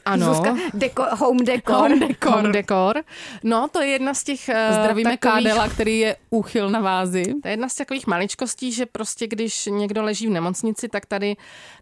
[0.04, 0.34] Ano.
[0.34, 1.74] Zuzka, deko, home decor.
[1.74, 2.32] Home decor.
[2.32, 3.02] Home decor.
[3.42, 7.24] No, to je jedna z těch uh, Zdravíme takových, Kádela, který je úchyl na vázy.
[7.42, 11.36] To je jedna z takových maličkostí, že prostě když někdo leží v nemocnici, tak tady,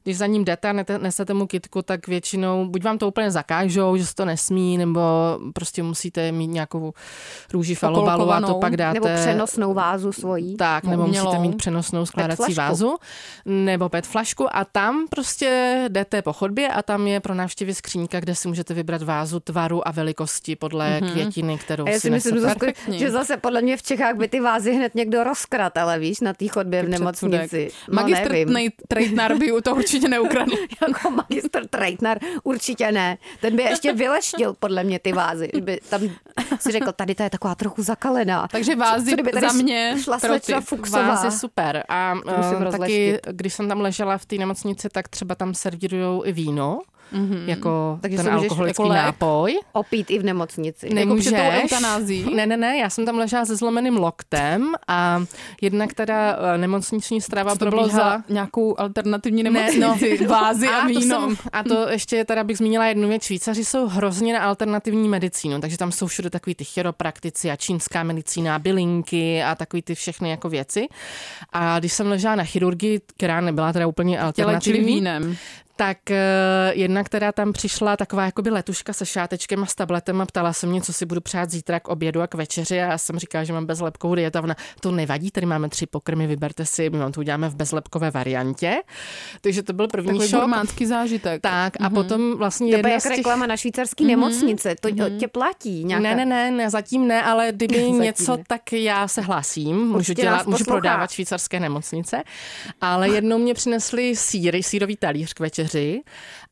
[0.04, 3.96] když za ním jdete a nesete mu kitku, tak většinou buď vám to úplně zakážou,
[3.96, 5.00] že se to nesmí, nebo
[5.52, 6.92] prostě musíte mít nějakou
[7.52, 8.94] růži falobalu a to pak dáte...
[8.94, 10.56] Nebo přenosnou vázu svojí.
[10.56, 11.26] Tak, nebo Umělou.
[11.26, 12.96] musíte mít přenosnou skládací vázu
[13.44, 18.20] nebo PET flašku a tam prostě jdete po chodbě a tam je pro návštěvy skřínka,
[18.20, 21.12] kde si můžete vybrat vázu tvaru a velikosti podle mm-hmm.
[21.12, 22.98] květiny, kterou A já si si myslím, Perfektní.
[22.98, 26.32] že zase podle mě v Čechách by ty vázy hned někdo rozkrat, ale víš, na
[26.34, 27.70] té chodbě v nemocnici.
[27.88, 28.34] No, Magistr
[28.88, 30.52] Trejtnar by to určitě neukradl.
[30.82, 33.18] jako magistr Treitner určitě ne.
[33.40, 35.50] Ten by ještě vyleštil podle mě ty vázy.
[35.54, 36.00] Že By tam
[36.60, 38.48] si řekl, tady ta je taková trochu zakalená.
[38.48, 40.60] Takže vázy Co tady za mě šla pro.
[40.60, 41.08] Fuchsová.
[41.08, 41.84] Vázy super.
[41.88, 46.24] A musím uh, taky, když jsem tam ležela v té nemocnici, tak třeba tam servírujou
[46.24, 46.80] i víno,
[47.12, 47.48] mm-hmm.
[47.48, 49.58] jako Takže ten alkoholický jako nápoj.
[49.72, 50.94] Opít i v nemocnici.
[50.94, 51.62] Jako před tou Nemůžeš.
[51.62, 52.34] eutanází?
[52.34, 55.22] Ne, ne, ne, já jsem tam ležela se zlomeným loktem a
[55.60, 60.18] jednak teda eh, nemocniční strava to bylo za nějakou alternativní Ne, nemocnici?
[60.24, 60.28] no.
[60.28, 61.00] Vázy a, to víno.
[61.02, 63.22] jsem, a to ještě teda bych zmínila jednu věc.
[63.22, 68.02] Švýcaři jsou hrozně na alternativní medicínu, takže tam jsou všude takový ty chiropraktici a čínská
[68.02, 70.88] medicína, bylinky a takový ty všechny jako věci.
[71.52, 75.36] A když jsem ležela na chirurgii, která nebyla teda úplně alternativní, vínem.
[75.80, 76.16] Tak uh,
[76.72, 80.66] jedna, která tam přišla, taková jakoby letuška se šátečkem a s tabletem a ptala se
[80.66, 83.44] mě, co si budu přát zítra k obědu a k večeři a já jsem říkala,
[83.44, 86.98] že mám bezlepkovou dietu a ona, to nevadí, tady máme tři pokrmy, vyberte si, my
[86.98, 88.82] vám to uděláme v bezlepkové variantě.
[89.40, 90.40] Takže to byl první Takový šok.
[90.40, 91.42] gurmánský zážitek.
[91.42, 93.16] Tak a potom vlastně To jedna je jak z těch...
[93.16, 94.74] reklama na švýcarský nemocnice.
[94.80, 96.02] To tě platí nějaká.
[96.02, 98.44] Ne, ne, ne, ne, zatím ne, ale kdyby Zatím něco, ne.
[98.46, 102.22] tak já se hlásím, můžu, Určitě dělat, můžu prodávat švýcarské nemocnice,
[102.80, 105.69] ale jednou mě přinesli síry, sírový talíř k večeři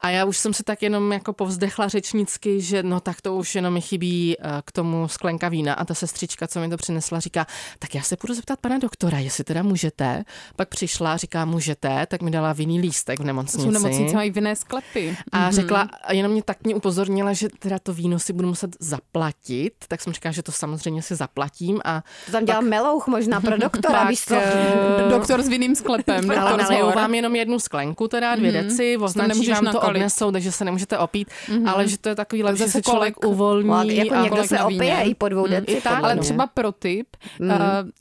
[0.00, 3.54] a já už jsem se tak jenom jako povzdechla řečnicky, že no tak to už
[3.54, 7.20] jenom mi chybí eh, k tomu sklenka vína a ta sestřička, co mi to přinesla,
[7.20, 7.46] říká,
[7.78, 10.24] tak já se půjdu zeptat pana doktora, jestli teda můžete.
[10.56, 13.64] Pak přišla, říká, můžete, tak mi dala vinný lístek v nemocnici.
[13.66, 15.16] Jsou nemocnice mají vinné sklepy.
[15.32, 18.76] A řekla, a jenom mě tak mě upozornila, že teda to víno si budu muset
[18.80, 23.40] zaplatit, tak jsem říkala, že to samozřejmě si zaplatím a To tam dělal melouch možná
[23.40, 24.34] pro doktora, pak, víš co?
[24.34, 26.30] eh, Doktor s vinným sklepem.
[26.38, 30.52] ale nalijou vám jenom jednu sklenku, teda dvě deci, označí nemůžeš vám to odnesou, takže
[30.52, 31.28] se nemůžete opít,
[31.66, 33.32] ale že to je takový lepší, že se člověk kolek.
[33.34, 33.96] uvolní.
[33.96, 35.72] Jako a někdo se opije i po dvou deci.
[35.72, 36.22] i tak, Ale mě.
[36.22, 37.06] třeba pro tip,
[37.40, 37.56] Mm, uh,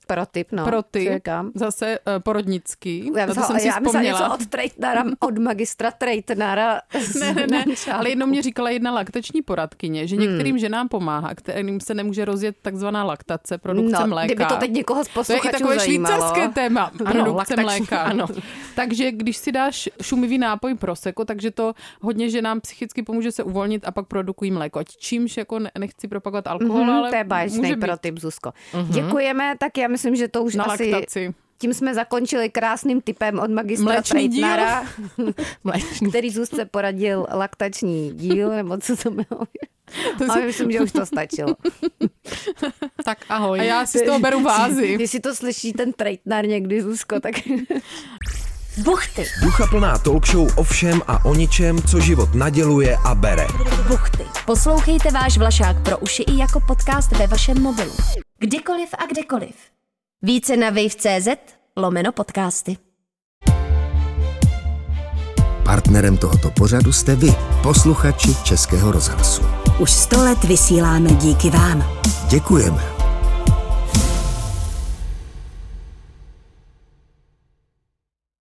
[0.07, 0.65] pro tip, no.
[0.65, 1.51] pro tip, říkám?
[1.55, 4.33] zase uh, porodnický, Já to jsem si já myslela něco vzpomněla.
[4.33, 6.81] od Treitnara, od magistra Treitnara.
[7.19, 11.79] Ne, ne, ne, ale jednou mě říkala jedna laktační poradkyně, že některým ženám pomáhá, kterým
[11.79, 14.25] se nemůže rozjet takzvaná laktace, produkce No, mléka.
[14.25, 18.01] kdyby to teď někoho z To je i posluchačů takové švýcarské téma, produkce mléka.
[18.01, 18.25] ano.
[18.75, 23.87] Takže když si dáš šumivý nápoj proseko, takže to hodně ženám psychicky pomůže se uvolnit
[23.87, 24.83] a pak produkují mléko.
[24.83, 28.19] Čímž jako ne- nechci propagovat alkohol, Mhm, ale to je báječný může pro být tip,
[28.19, 28.51] Zuzko.
[28.89, 30.91] Děkujeme, tak já myslím, že to už na asi...
[30.91, 31.33] laktaci.
[31.59, 34.41] Tím jsme zakončili krásným tipem od magistra Mléčný.
[36.09, 39.41] který Zuzce poradil laktační díl, nebo co to bylo.
[40.17, 41.55] To si- myslím, že už to stačilo.
[43.05, 43.59] Tak ahoj.
[43.59, 44.97] A já si z toho beru vázy.
[44.99, 47.35] Jestli to slyší ten Treitnar někdy, Zuzko, tak...
[48.77, 53.47] Buchty, Ducha plná talk show o všem a o ničem, co život naděluje a bere.
[53.87, 54.23] buchty.
[54.45, 57.93] Poslouchejte váš Vlašák pro uši i jako podcast ve vašem mobilu.
[58.39, 59.55] Kdykoliv a kdekoliv.
[60.21, 61.27] Více na wave.cz
[61.77, 62.77] lomeno podcasty.
[65.63, 69.41] Partnerem tohoto pořadu jste vy, posluchači Českého rozhlasu.
[69.79, 72.01] Už sto let vysíláme díky vám.
[72.29, 72.96] Děkujeme.